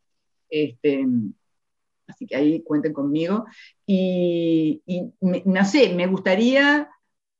Este, 0.49 1.07
así 2.07 2.27
que 2.27 2.37
ahí 2.37 2.63
cuenten 2.63 2.93
conmigo. 2.93 3.47
Y, 3.87 4.83
no 5.21 5.65
sé, 5.65 5.95
me 5.95 6.07
gustaría, 6.07 6.91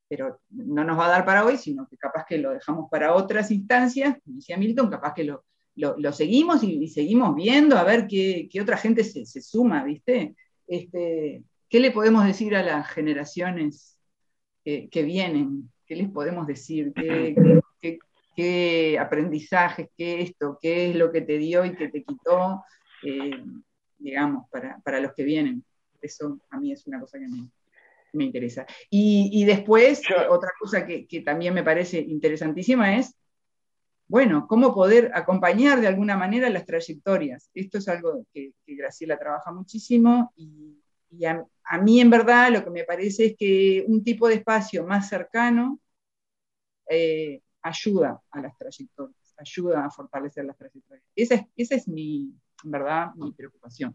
pero 0.09 0.41
no 0.51 0.85
nos 0.85 0.99
va 0.99 1.07
a 1.07 1.11
dar 1.11 1.25
para 1.25 1.45
hoy, 1.45 1.59
sino 1.59 1.87
que 1.87 1.97
capaz 1.99 2.25
que 2.27 2.39
lo 2.39 2.53
dejamos 2.53 2.89
para 2.91 3.15
otras 3.15 3.51
instancias, 3.51 4.17
como 4.25 4.37
decía 4.37 4.57
Milton, 4.57 4.91
capaz 4.91 5.15
que 5.15 5.25
lo, 5.25 6.13
seguimos 6.13 6.63
y, 6.63 6.89
seguimos 6.89 7.35
viendo 7.35 7.77
a 7.77 7.85
ver 7.85 8.07
qué, 8.07 8.49
otra 8.61 8.79
gente 8.79 9.05
se, 9.05 9.43
suma, 9.43 9.85
¿viste? 9.85 10.35
Este, 10.67 11.45
¿Qué 11.69 11.81
le 11.81 11.91
podemos 11.91 12.25
decir 12.25 12.57
a 12.57 12.63
las 12.63 12.89
generaciones 12.91 13.99
que, 14.65 15.03
vienen? 15.03 15.71
¿Qué 15.93 15.97
les 15.97 16.09
podemos 16.09 16.47
decir? 16.47 16.91
¿Qué, 16.95 17.99
qué 18.35 18.99
aprendizajes, 18.99 19.91
qué 19.95 20.23
esto, 20.23 20.59
qué 20.59 20.89
es 20.89 20.97
lo 20.97 21.13
que 21.13 21.21
te 21.21 21.37
dio 21.37 21.67
y 21.67 21.77
que 21.77 21.89
te 21.89 22.03
quitó? 22.03 22.65
Eh, 23.03 23.45
digamos, 23.99 24.49
para, 24.49 25.01
los 25.01 25.13
que 25.13 25.23
vienen. 25.23 25.63
Eso 26.01 26.41
a 26.49 26.59
mí 26.59 26.73
es 26.73 26.87
una 26.87 26.99
cosa 26.99 27.19
que 27.19 27.29
me, 27.29 27.47
me 28.15 28.25
interesa. 28.25 28.65
Y, 28.89 29.29
y 29.35 29.45
después, 29.45 30.01
eh, 30.09 30.15
otra 30.31 30.53
cosa 30.59 30.87
que, 30.87 31.07
que 31.07 31.21
también 31.21 31.53
me 31.53 31.63
parece 31.63 31.99
interesantísima 31.99 32.97
es, 32.97 33.15
bueno, 34.09 34.47
cómo 34.49 34.75
poder 34.75 35.11
acompañar 35.13 35.83
de 35.83 35.89
alguna 35.89 36.17
manera 36.17 36.49
las 36.49 36.65
trayectorias. 36.65 37.51
Esto 37.53 37.77
es 37.77 37.89
algo 37.89 38.25
que, 38.33 38.53
que 38.65 38.77
Graciela 38.77 39.19
trabaja 39.19 39.53
muchísimo 39.53 40.33
y, 40.37 40.79
y 41.11 41.27
a, 41.27 41.45
a 41.65 41.79
mí 41.79 42.01
en 42.01 42.09
verdad 42.09 42.51
lo 42.51 42.65
que 42.65 42.71
me 42.71 42.85
parece 42.85 43.27
es 43.27 43.37
que 43.37 43.85
un 43.87 44.03
tipo 44.03 44.27
de 44.27 44.37
espacio 44.37 44.87
más 44.87 45.11
cercano 45.11 45.82
eh, 46.89 47.41
ayuda 47.63 48.21
a 48.31 48.41
las 48.41 48.57
trayectorias, 48.59 49.35
ayuda 49.39 49.85
a 49.85 49.91
fortalecer 49.91 50.45
las 50.45 50.57
trayectorias. 50.57 51.05
Esa 51.15 51.35
es, 51.37 51.43
esa 51.57 51.75
es 51.77 51.89
mi, 51.89 52.33
verdad, 52.65 53.15
mi 53.15 53.33
preocupación. 53.33 53.93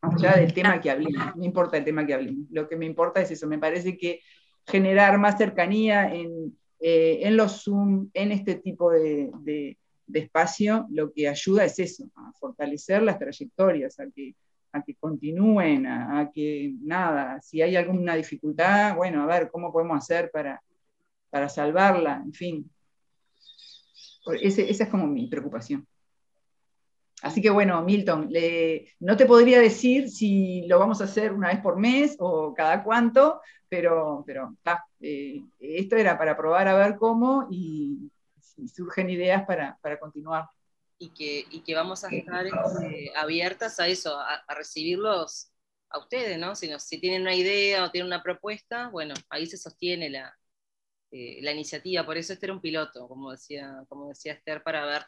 Más 0.00 0.14
allá 0.22 0.36
del 0.36 0.52
tema 0.52 0.80
que 0.80 0.90
hablemos, 0.90 1.34
no 1.36 1.44
importa 1.44 1.76
el 1.76 1.84
tema 1.84 2.06
que 2.06 2.14
hablemos, 2.14 2.46
lo 2.50 2.68
que 2.68 2.76
me 2.76 2.86
importa 2.86 3.20
es 3.20 3.30
eso, 3.30 3.46
me 3.48 3.58
parece 3.58 3.96
que 3.96 4.20
generar 4.66 5.18
más 5.18 5.38
cercanía 5.38 6.14
en, 6.14 6.56
eh, 6.80 7.20
en 7.22 7.36
los 7.36 7.62
Zoom, 7.64 8.10
en 8.14 8.32
este 8.32 8.56
tipo 8.56 8.90
de, 8.90 9.30
de- 9.40 9.76
de 10.08 10.20
espacio, 10.20 10.86
lo 10.90 11.12
que 11.12 11.28
ayuda 11.28 11.64
es 11.64 11.78
eso, 11.80 12.08
a 12.14 12.30
fortalecer 12.38 13.02
las 13.02 13.18
trayectorias, 13.18 13.98
a 13.98 14.06
que, 14.08 14.36
a 14.70 14.80
que 14.82 14.94
continúen, 14.94 15.84
a, 15.86 16.20
a 16.20 16.30
que 16.30 16.74
nada, 16.80 17.40
si 17.42 17.60
hay 17.60 17.74
alguna 17.74 18.14
dificultad, 18.14 18.94
bueno, 18.94 19.24
a 19.24 19.26
ver 19.26 19.50
cómo 19.50 19.72
podemos 19.72 19.98
hacer 19.98 20.30
para, 20.30 20.62
para 21.36 21.50
salvarla, 21.50 22.22
en 22.24 22.32
fin. 22.32 22.70
Ese- 24.40 24.70
esa 24.70 24.84
es 24.84 24.90
como 24.90 25.06
mi 25.06 25.26
preocupación. 25.26 25.86
Así 27.22 27.42
que 27.42 27.50
bueno, 27.50 27.82
Milton, 27.82 28.28
le- 28.30 28.94
no 29.00 29.16
te 29.18 29.26
podría 29.26 29.60
decir 29.60 30.08
si 30.10 30.66
lo 30.66 30.78
vamos 30.78 31.00
a 31.00 31.04
hacer 31.04 31.32
una 31.32 31.48
vez 31.48 31.60
por 31.60 31.76
mes 31.78 32.16
o 32.18 32.54
cada 32.54 32.82
cuánto, 32.82 33.40
pero, 33.68 34.22
pero 34.26 34.56
eh, 35.00 35.42
esto 35.58 35.96
era 35.96 36.16
para 36.16 36.36
probar 36.36 36.68
a 36.68 36.74
ver 36.76 36.96
cómo 36.96 37.48
y 37.50 38.10
si 38.40 38.66
surgen 38.68 39.10
ideas 39.10 39.44
para, 39.46 39.76
para 39.82 39.98
continuar. 39.98 40.46
y 40.98 41.10
que, 41.10 41.44
y 41.50 41.60
que 41.60 41.74
vamos 41.74 42.04
a 42.04 42.08
estar 42.08 42.46
este, 42.46 43.12
abiertas 43.14 43.78
a 43.80 43.86
eso, 43.86 44.18
a, 44.18 44.36
a 44.48 44.54
recibirlos 44.54 45.50
a 45.90 45.98
ustedes, 45.98 46.38
¿no? 46.38 46.54
Si, 46.54 46.68
nos- 46.70 46.84
si 46.84 46.98
tienen 46.98 47.20
una 47.22 47.34
idea 47.34 47.84
o 47.84 47.90
tienen 47.90 48.06
una 48.06 48.22
propuesta, 48.22 48.88
bueno, 48.88 49.12
ahí 49.28 49.46
se 49.46 49.58
sostiene 49.58 50.08
la, 50.08 50.34
eh, 51.10 51.38
la 51.42 51.52
iniciativa. 51.52 52.04
Por 52.04 52.16
eso 52.18 52.32
este 52.32 52.46
era 52.46 52.52
un 52.54 52.60
piloto, 52.60 53.08
como 53.08 53.30
decía, 53.32 53.84
como 53.88 54.08
decía 54.08 54.32
Esther, 54.34 54.62
para 54.62 54.84
ver. 54.86 55.02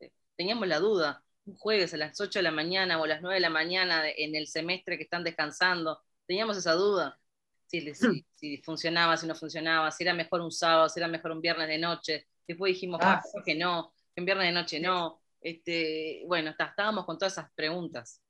eh, 0.00 0.12
teníamos 0.36 0.66
la 0.68 0.78
duda, 0.80 1.22
un 1.46 1.56
jueves 1.56 1.94
a 1.94 1.96
las 1.96 2.20
8 2.20 2.38
de 2.38 2.42
la 2.44 2.50
mañana 2.50 2.98
o 3.00 3.04
a 3.04 3.08
las 3.08 3.22
9 3.22 3.36
de 3.36 3.40
la 3.40 3.50
mañana 3.50 4.02
de- 4.02 4.14
en 4.18 4.34
el 4.36 4.46
semestre 4.46 4.96
que 4.96 5.04
están 5.04 5.24
descansando, 5.24 6.00
teníamos 6.26 6.56
esa 6.56 6.72
duda. 6.74 7.18
Si, 7.66 7.94
si, 7.94 8.26
si 8.34 8.58
funcionaba, 8.62 9.16
si 9.16 9.26
no 9.26 9.34
funcionaba, 9.34 9.90
si 9.92 10.02
era 10.04 10.12
mejor 10.14 10.40
un 10.40 10.50
sábado, 10.52 10.88
si 10.88 10.98
era 11.00 11.08
mejor 11.08 11.30
un 11.32 11.40
viernes 11.40 11.68
de 11.68 11.78
noche. 11.78 12.26
Después 12.46 12.72
dijimos, 12.74 13.00
Ah, 13.02 13.20
"Ah, 13.24 13.28
creo 13.32 13.44
que 13.44 13.54
no, 13.54 13.92
que 14.14 14.20
en 14.20 14.24
viernes 14.24 14.46
de 14.48 14.52
noche 14.52 14.80
no. 14.80 15.20
Este, 15.40 16.22
bueno, 16.26 16.50
está- 16.50 16.66
estábamos 16.66 17.06
con 17.06 17.16
todas 17.18 17.32
esas 17.34 17.50
preguntas. 17.54 18.20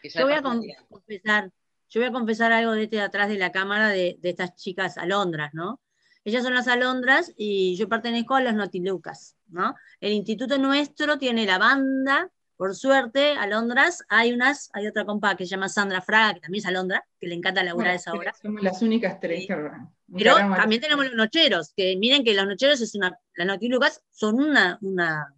que 0.00 0.08
ya 0.08 0.20
Yo 0.20 0.26
voy 0.26 0.34
a 0.34 0.42
confesar, 0.88 1.50
yo 1.90 2.00
voy 2.00 2.08
a 2.08 2.12
confesar 2.12 2.52
algo 2.52 2.72
de 2.72 2.84
este 2.84 2.96
de 2.96 3.02
atrás 3.02 3.28
de 3.28 3.36
la 3.38 3.52
cámara 3.52 3.88
de, 3.88 4.16
de 4.20 4.30
estas 4.30 4.54
chicas 4.56 4.96
alondras, 4.96 5.52
¿no? 5.54 5.80
Ellas 6.28 6.44
son 6.44 6.52
las 6.52 6.68
alondras 6.68 7.32
y 7.38 7.74
yo 7.76 7.88
pertenezco 7.88 8.34
a 8.34 8.42
los 8.42 8.52
notilucas, 8.52 9.34
¿no? 9.48 9.74
El 9.98 10.12
instituto 10.12 10.58
nuestro 10.58 11.16
tiene 11.16 11.46
la 11.46 11.56
banda, 11.56 12.30
por 12.54 12.74
suerte, 12.74 13.32
alondras, 13.32 14.04
hay 14.10 14.34
unas, 14.34 14.68
hay 14.74 14.86
otra 14.86 15.06
compa 15.06 15.38
que 15.38 15.44
se 15.44 15.52
llama 15.52 15.70
Sandra 15.70 16.02
Fraga, 16.02 16.34
que 16.34 16.40
también 16.40 16.60
es 16.60 16.66
alondra, 16.66 17.02
que 17.18 17.28
le 17.28 17.34
encanta 17.34 17.64
laburar 17.64 17.92
a 17.92 17.94
esa 17.94 18.12
hora. 18.12 18.34
Somos 18.42 18.62
las 18.62 18.82
únicas 18.82 19.18
tres 19.18 19.46
que 19.46 19.56
Pero 20.18 20.34
también 20.34 20.82
tenemos 20.82 21.06
los 21.06 21.14
nocheros, 21.14 21.72
que 21.74 21.96
miren 21.96 22.22
que 22.22 22.34
los 22.34 22.46
nocheros 22.46 22.78
es 22.82 22.94
una, 22.94 23.18
las 23.34 23.46
notilucas 23.46 24.02
son 24.10 24.34
una, 24.34 24.78
una, 24.82 25.34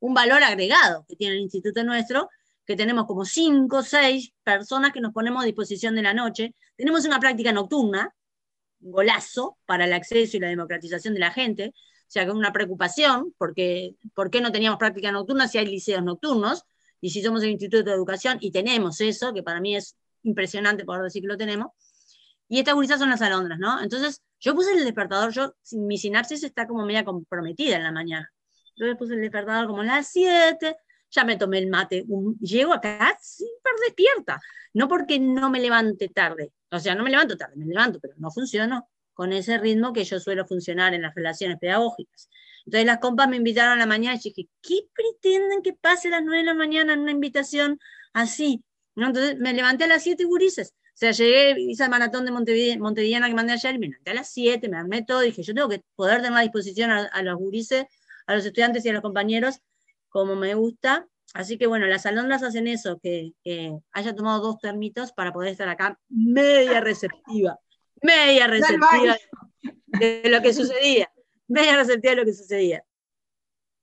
un 0.00 0.12
valor 0.12 0.42
agregado 0.42 1.06
que 1.08 1.16
tiene 1.16 1.36
el 1.36 1.40
instituto 1.40 1.82
nuestro, 1.84 2.28
que 2.66 2.76
tenemos 2.76 3.06
como 3.06 3.24
cinco 3.24 3.78
o 3.78 3.82
seis 3.82 4.34
personas 4.42 4.92
que 4.92 5.00
nos 5.00 5.14
ponemos 5.14 5.42
a 5.42 5.46
disposición 5.46 5.94
de 5.94 6.02
la 6.02 6.12
noche. 6.12 6.54
Tenemos 6.76 7.06
una 7.06 7.18
práctica 7.18 7.50
nocturna, 7.50 8.14
golazo 8.84 9.56
para 9.66 9.86
el 9.86 9.92
acceso 9.92 10.36
y 10.36 10.40
la 10.40 10.48
democratización 10.48 11.14
de 11.14 11.20
la 11.20 11.32
gente, 11.32 11.72
o 11.74 12.10
sea, 12.14 12.22
es 12.22 12.28
una 12.28 12.52
preocupación, 12.52 13.34
porque 13.38 13.96
¿por 14.14 14.30
qué 14.30 14.40
no 14.40 14.52
teníamos 14.52 14.78
práctica 14.78 15.10
nocturna 15.10 15.48
si 15.48 15.58
hay 15.58 15.66
liceos 15.66 16.04
nocturnos? 16.04 16.64
Y 17.00 17.10
si 17.10 17.22
somos 17.22 17.42
el 17.42 17.50
Instituto 17.50 17.84
de 17.84 17.96
Educación 17.96 18.38
y 18.40 18.50
tenemos 18.50 19.00
eso, 19.00 19.34
que 19.34 19.42
para 19.42 19.60
mí 19.60 19.76
es 19.76 19.96
impresionante 20.22 20.84
poder 20.84 21.02
decir 21.02 21.22
que 21.22 21.28
lo 21.28 21.36
tenemos, 21.36 21.72
y 22.48 22.58
estas 22.58 22.74
gurisas 22.74 22.98
son 23.00 23.10
las 23.10 23.22
alondras, 23.22 23.58
¿no? 23.58 23.82
Entonces, 23.82 24.22
yo 24.38 24.54
puse 24.54 24.72
el 24.72 24.84
despertador, 24.84 25.32
yo, 25.32 25.54
mi 25.72 25.98
sinapsis 25.98 26.44
está 26.44 26.66
como 26.66 26.84
media 26.84 27.04
comprometida 27.04 27.76
en 27.76 27.82
la 27.82 27.92
mañana. 27.92 28.30
Le 28.76 28.96
puse 28.96 29.14
el 29.14 29.20
despertador 29.20 29.66
como 29.66 29.80
a 29.80 29.84
las 29.84 30.08
7, 30.08 30.76
ya 31.14 31.24
me 31.24 31.36
tomé 31.36 31.58
el 31.58 31.68
mate, 31.68 32.04
llego 32.40 32.72
acá 32.72 33.16
súper 33.22 33.72
despierta. 33.86 34.40
No 34.72 34.88
porque 34.88 35.20
no 35.20 35.50
me 35.50 35.60
levante 35.60 36.08
tarde, 36.08 36.52
o 36.70 36.80
sea, 36.80 36.94
no 36.94 37.04
me 37.04 37.10
levanto 37.10 37.36
tarde, 37.36 37.54
me 37.56 37.66
levanto, 37.66 38.00
pero 38.00 38.14
no 38.16 38.30
funciono 38.30 38.88
con 39.12 39.32
ese 39.32 39.58
ritmo 39.58 39.92
que 39.92 40.02
yo 40.02 40.18
suelo 40.18 40.44
funcionar 40.44 40.92
en 40.92 41.02
las 41.02 41.14
relaciones 41.14 41.58
pedagógicas. 41.58 42.28
Entonces 42.66 42.86
las 42.86 42.98
compas 42.98 43.28
me 43.28 43.36
invitaron 43.36 43.74
a 43.74 43.76
la 43.76 43.86
mañana 43.86 44.16
y 44.16 44.28
dije, 44.28 44.48
¿qué 44.60 44.80
pretenden 44.92 45.62
que 45.62 45.74
pase 45.74 46.08
a 46.08 46.12
las 46.12 46.22
9 46.24 46.38
de 46.38 46.44
la 46.44 46.54
mañana 46.54 46.94
en 46.94 47.00
una 47.00 47.12
invitación 47.12 47.78
así? 48.12 48.64
¿No? 48.96 49.08
Entonces 49.08 49.38
me 49.38 49.52
levanté 49.52 49.84
a 49.84 49.86
las 49.86 50.02
7 50.02 50.24
gurises. 50.24 50.74
O 50.94 50.96
sea, 50.96 51.12
llegué, 51.12 51.54
hice 51.60 51.84
el 51.84 51.90
maratón 51.90 52.24
de 52.24 52.32
Montevideo, 52.32 52.78
Montevideana 52.80 53.28
que 53.28 53.34
mandé 53.34 53.52
ayer, 53.52 53.78
me 53.78 53.88
levanté 53.88 54.10
a 54.10 54.14
las 54.14 54.30
7, 54.32 54.68
me 54.68 54.76
armé 54.76 55.04
todo, 55.04 55.20
dije, 55.20 55.42
yo 55.42 55.54
tengo 55.54 55.68
que 55.68 55.82
poder 55.94 56.22
tener 56.22 56.38
a 56.38 56.42
disposición 56.42 56.90
a, 56.90 57.04
a 57.06 57.22
los 57.22 57.36
gurises, 57.36 57.86
a 58.26 58.34
los 58.34 58.44
estudiantes 58.44 58.84
y 58.84 58.88
a 58.88 58.92
los 58.92 59.02
compañeros 59.02 59.60
como 60.14 60.36
me 60.36 60.54
gusta. 60.54 61.08
Así 61.34 61.58
que 61.58 61.66
bueno, 61.66 61.86
las 61.86 62.06
alondras 62.06 62.44
hacen 62.44 62.68
eso, 62.68 63.00
que, 63.02 63.32
que 63.42 63.76
haya 63.90 64.14
tomado 64.14 64.40
dos 64.40 64.60
termitos 64.60 65.10
para 65.10 65.32
poder 65.32 65.50
estar 65.50 65.68
acá 65.68 65.98
media 66.08 66.80
receptiva, 66.80 67.58
media 68.00 68.46
receptiva 68.46 69.16
de 69.86 70.22
lo 70.26 70.40
que 70.40 70.54
sucedía, 70.54 71.12
media 71.48 71.76
receptiva 71.76 72.12
de 72.12 72.16
lo 72.16 72.24
que 72.24 72.32
sucedía. 72.32 72.84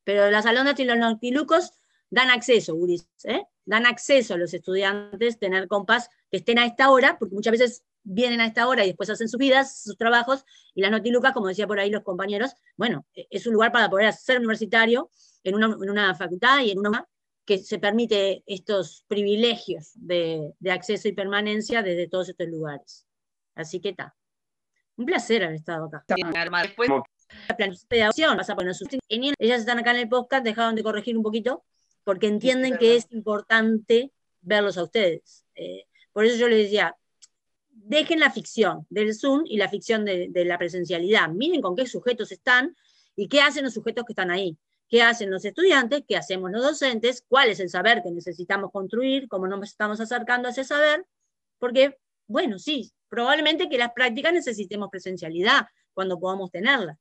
Pero 0.06 0.32
las 0.32 0.46
alondras 0.46 0.80
y 0.80 0.86
los 0.86 0.98
noctilucos 0.98 1.74
dan 2.10 2.30
acceso, 2.30 2.76
guris, 2.76 3.10
¿eh? 3.26 3.44
dan 3.66 3.86
acceso 3.86 4.36
a 4.36 4.38
los 4.38 4.54
estudiantes, 4.54 5.38
tener 5.38 5.68
compas 5.68 6.10
que 6.30 6.38
estén 6.38 6.60
a 6.60 6.66
esta 6.66 6.90
hora, 6.92 7.20
porque 7.20 7.36
muchas 7.36 7.52
veces 7.52 7.84
vienen 8.04 8.42
a 8.42 8.48
esta 8.48 8.68
hora 8.68 8.84
y 8.84 8.88
después 8.88 9.10
hacen 9.10 9.30
sus 9.30 9.38
vidas, 9.38 9.84
sus 9.84 9.98
trabajos, 9.98 10.46
y 10.74 10.82
las 10.82 10.92
notilucas, 10.92 11.34
como 11.34 11.48
decía 11.48 11.68
por 11.68 11.80
ahí 11.80 11.90
los 11.90 12.04
compañeros, 12.04 12.54
bueno, 12.78 13.06
e- 13.14 13.28
es 13.30 13.46
un 13.48 13.54
lugar 13.54 13.72
para 13.72 13.90
poder 13.90 14.12
ser 14.14 14.38
universitario 14.38 15.10
en 15.44 15.56
una, 15.56 15.68
en 15.68 15.90
una 15.90 16.16
facultad 16.16 16.62
y 16.62 16.72
en 16.72 16.80
una 16.80 17.08
que 17.46 17.58
se 17.58 17.80
permite 17.80 18.44
estos 18.46 19.04
privilegios 19.08 19.92
de, 19.96 20.54
de 20.60 20.72
acceso 20.72 21.08
y 21.08 21.14
permanencia 21.14 21.82
desde 21.82 22.08
todos 22.08 22.30
estos 22.30 22.48
lugares. 22.48 23.06
Así 23.56 23.80
que 23.80 23.90
está. 23.90 24.16
Un 24.96 25.06
placer 25.06 25.44
haber 25.44 25.56
estado 25.56 25.86
acá. 25.86 26.04
Después, 26.64 26.90
La 27.48 27.58
planificación, 27.58 28.38
vas 28.38 28.50
a 28.50 28.56
poner 28.56 28.76
sus 28.76 28.88
ellas 29.10 29.60
están 29.62 29.80
acá 29.80 29.92
en 29.92 29.98
el 29.98 30.10
podcast, 30.10 30.44
dejaron 30.44 30.76
de 30.76 30.84
corregir 30.84 31.18
un 31.18 31.24
poquito, 31.24 31.64
porque 32.04 32.28
entienden 32.28 32.78
que 32.78 32.96
es 32.96 33.08
importante 33.12 34.12
verlos 34.42 34.78
a 34.78 34.84
ustedes. 34.84 35.46
Eh, 35.56 35.86
por 36.12 36.26
eso 36.26 36.36
yo 36.38 36.48
les 36.48 36.64
decía, 36.64 36.96
dejen 37.86 38.20
la 38.20 38.32
ficción 38.32 38.86
del 38.90 39.14
Zoom 39.16 39.44
y 39.46 39.58
la 39.58 39.70
ficción 39.70 40.06
de, 40.06 40.30
la 40.46 40.58
presencialidad. 40.58 41.30
Miren 41.30 41.62
con 41.62 41.76
qué 41.76 41.86
sujetos 41.86 42.32
están 42.32 42.76
y 43.16 43.28
qué 43.28 43.42
hacen 43.42 43.64
los 43.64 43.74
sujetos 43.74 44.06
que 44.06 44.14
están 44.14 44.32
ahí. 44.32 44.58
¿Qué 44.90 45.02
hacen 45.02 45.32
los 45.32 45.46
estudiantes? 45.46 46.04
¿Qué 46.08 46.18
hacemos 46.18 46.52
los 46.52 46.64
docentes? 46.64 47.24
¿Cuál 47.28 47.50
es 47.50 47.60
el 47.62 47.70
saber 47.70 48.02
que 48.04 48.12
necesitamos 48.12 48.72
construir? 48.72 49.28
¿Cómo 49.30 49.48
nos 49.48 49.64
estamos 49.70 50.02
acercando 50.02 50.48
a 50.48 50.52
ese 50.52 50.66
saber? 50.66 51.06
Porque, 51.60 51.98
bueno, 52.28 52.60
sí, 52.60 52.92
probablemente 53.08 53.70
que 53.70 53.78
las 53.78 53.94
prácticas 53.94 54.34
necesitemos 54.34 54.90
presencialidad 54.90 55.68
cuando 55.94 56.20
podamos 56.20 56.52
tenerla, 56.52 56.98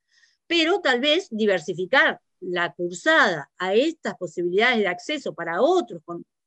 pero 0.47 0.81
tal 0.81 1.01
vez 1.01 1.29
diversificar 1.31 2.21
la 2.41 2.73
cursada 2.73 3.51
a 3.59 3.75
estas 3.75 4.17
posibilidades 4.17 4.79
de 4.79 4.89
acceso 4.89 5.35
para 5.35 5.61
otros 5.61 6.03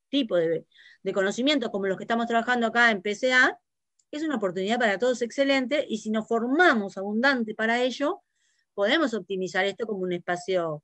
tipos 0.09 0.39
de, 0.39 0.65
de 1.03 1.13
conocimientos 1.13 1.69
como 1.69 1.87
los 1.87 1.97
que 1.97 2.03
estamos 2.03 2.27
trabajando 2.27 2.67
acá 2.67 2.91
en 2.91 3.01
PCA, 3.01 3.59
es 4.17 4.23
una 4.23 4.35
oportunidad 4.35 4.79
para 4.79 4.97
todos 4.97 5.21
excelente 5.21 5.85
y 5.87 5.97
si 5.97 6.09
nos 6.09 6.27
formamos 6.27 6.97
abundante 6.97 7.55
para 7.55 7.81
ello, 7.81 8.21
podemos 8.73 9.13
optimizar 9.13 9.65
esto 9.65 9.85
como 9.85 9.99
un 9.99 10.13
espacio 10.13 10.83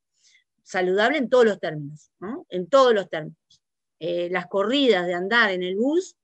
saludable 0.63 1.17
en 1.17 1.29
todos 1.29 1.45
los 1.45 1.59
términos, 1.59 2.11
¿no? 2.19 2.45
En 2.49 2.67
todos 2.67 2.93
los 2.93 3.09
términos. 3.09 3.37
Eh, 3.99 4.29
las 4.31 4.47
corridas 4.47 5.05
de 5.05 5.13
andar 5.13 5.51
en 5.51 5.63
el 5.63 5.75
bus 5.75 6.15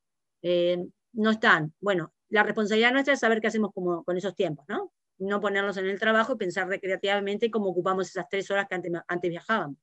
eh, 0.41 0.83
no 1.13 1.31
están. 1.31 1.73
Bueno, 1.79 2.13
la 2.29 2.43
responsabilidad 2.43 2.91
nuestra 2.91 3.13
es 3.13 3.19
saber 3.19 3.41
qué 3.41 3.47
hacemos 3.47 3.71
como, 3.73 4.03
con 4.03 4.17
esos 4.17 4.35
tiempos, 4.35 4.65
¿no? 4.67 4.91
No 5.17 5.39
ponerlos 5.41 5.77
en 5.77 5.87
el 5.87 5.99
trabajo 5.99 6.33
y 6.33 6.37
pensar 6.37 6.67
recreativamente 6.67 7.49
cómo 7.51 7.69
ocupamos 7.69 8.09
esas 8.09 8.27
tres 8.29 8.49
horas 8.51 8.67
que 8.67 8.75
antes, 8.75 8.91
antes 9.07 9.29
viajábamos. 9.29 9.77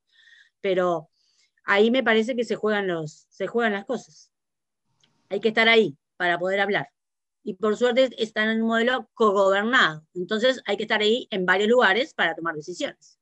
Pero 0.61 1.11
ahí 1.64 1.91
me 1.91 2.03
parece 2.03 2.37
que 2.37 2.45
se 2.45 2.57
juegan, 2.57 2.87
los, 2.87 3.27
se 3.31 3.47
juegan 3.47 3.73
las 3.73 3.85
cosas. 3.85 4.31
Hay 5.29 5.41
que 5.41 5.49
estar 5.49 5.68
ahí 5.68 5.97
para 6.16 6.39
poder 6.39 6.61
hablar. 6.61 6.89
Y 7.45 7.55
por 7.55 7.76
suerte 7.76 8.11
están 8.18 8.49
en 8.49 8.62
un 8.62 8.68
modelo 8.68 9.09
cogobernado. 9.14 10.05
Entonces 10.14 10.62
hay 10.66 10.76
que 10.76 10.84
estar 10.84 11.01
ahí 11.01 11.26
en 11.30 11.47
varios 11.47 11.68
lugares 11.68 12.14
para 12.14 12.34
tomar 12.34 12.55
decisiones. 12.55 13.18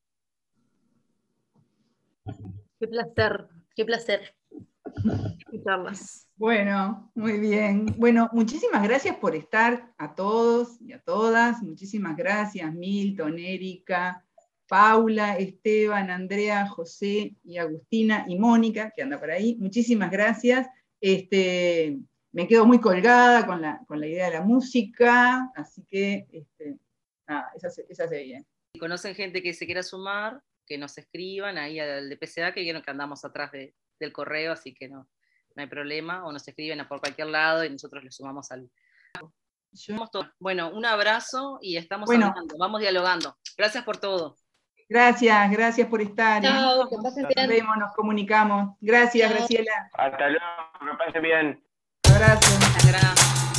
Qué 2.79 2.89
placer, 2.89 3.49
qué 3.75 3.85
placer 3.85 4.35
escucharlas. 5.39 6.29
Bueno, 6.37 7.11
muy 7.15 7.39
bien. 7.39 7.87
Bueno, 7.99 8.31
muchísimas 8.33 8.83
gracias 8.83 9.17
por 9.17 9.35
estar 9.35 9.93
a 9.99 10.15
todos 10.15 10.81
y 10.81 10.93
a 10.93 11.01
todas. 11.01 11.63
Muchísimas 11.63 12.17
gracias, 12.17 12.73
Milton, 12.73 13.39
Erika, 13.39 14.25
Paula, 14.67 15.37
Esteban, 15.37 16.11
Andrea, 16.11 16.67
José 16.67 17.37
y 17.45 17.59
Agustina 17.59 18.25
y 18.29 18.39
Mónica, 18.39 18.93
que 18.95 19.03
anda 19.03 19.19
por 19.19 19.31
ahí. 19.31 19.57
Muchísimas 19.57 20.11
gracias. 20.11 20.69
Este, 21.01 21.99
me 22.33 22.47
quedo 22.47 22.67
muy 22.67 22.81
colgada 22.81 23.47
con 23.47 23.61
la, 23.61 23.81
con 23.87 24.01
la 24.01 24.07
idea 24.07 24.27
de 24.27 24.33
la 24.33 24.43
música, 24.43 25.51
así 25.55 25.85
que 25.89 26.27
este, 26.33 26.79
esa, 27.57 27.83
esa 27.89 28.09
se 28.09 28.23
bien. 28.23 28.47
Si 28.73 28.79
conocen 28.79 29.15
gente 29.15 29.43
que 29.43 29.53
se 29.53 29.67
quiera 29.67 29.83
sumar, 29.83 30.41
que 30.67 30.79
nos 30.79 30.97
escriban 30.99 31.59
ahí 31.59 31.81
al 31.81 32.09
de 32.09 32.17
PCA, 32.17 32.53
que 32.53 32.61
vieron 32.61 32.83
que 32.83 32.91
andamos 32.91 33.25
atrás 33.25 33.51
del 33.53 34.13
correo, 34.13 34.53
así 34.53 34.73
que 34.73 34.89
no, 34.89 35.09
no 35.57 35.63
hay 35.63 35.67
problema, 35.67 36.25
o 36.25 36.33
nos 36.33 36.47
escriben 36.47 36.87
por 36.87 37.01
cualquier 37.01 37.29
lado 37.29 37.65
y 37.65 37.71
nosotros 37.71 38.05
le 38.05 38.13
sumamos 38.13 38.51
al... 38.53 38.71
Bueno, 40.39 40.71
un 40.71 40.85
abrazo 40.85 41.59
y 41.63 41.77
estamos 41.77 42.11
hablando, 42.11 42.57
vamos 42.59 42.81
dialogando. 42.81 43.37
Gracias 43.57 43.85
por 43.85 43.99
todo. 43.99 44.37
Gracias, 44.89 45.51
gracias 45.53 45.89
por 45.89 46.03
estar. 46.03 46.45
¿eh? 46.45 46.49
Chao, 46.49 46.89
que 46.89 46.97
pasen 46.97 47.27
bien. 47.29 47.47
Nos 47.47 47.57
vemos, 47.57 47.77
nos 47.77 47.93
comunicamos. 47.95 48.77
Gracias, 48.81 49.33
Graciela. 49.33 49.89
Hasta 49.93 50.29
luego, 50.29 50.45
que 50.81 51.05
pasen 51.05 51.23
bien. 51.23 51.70
Abrazo. 52.11 52.51
Gracias. 52.83 53.50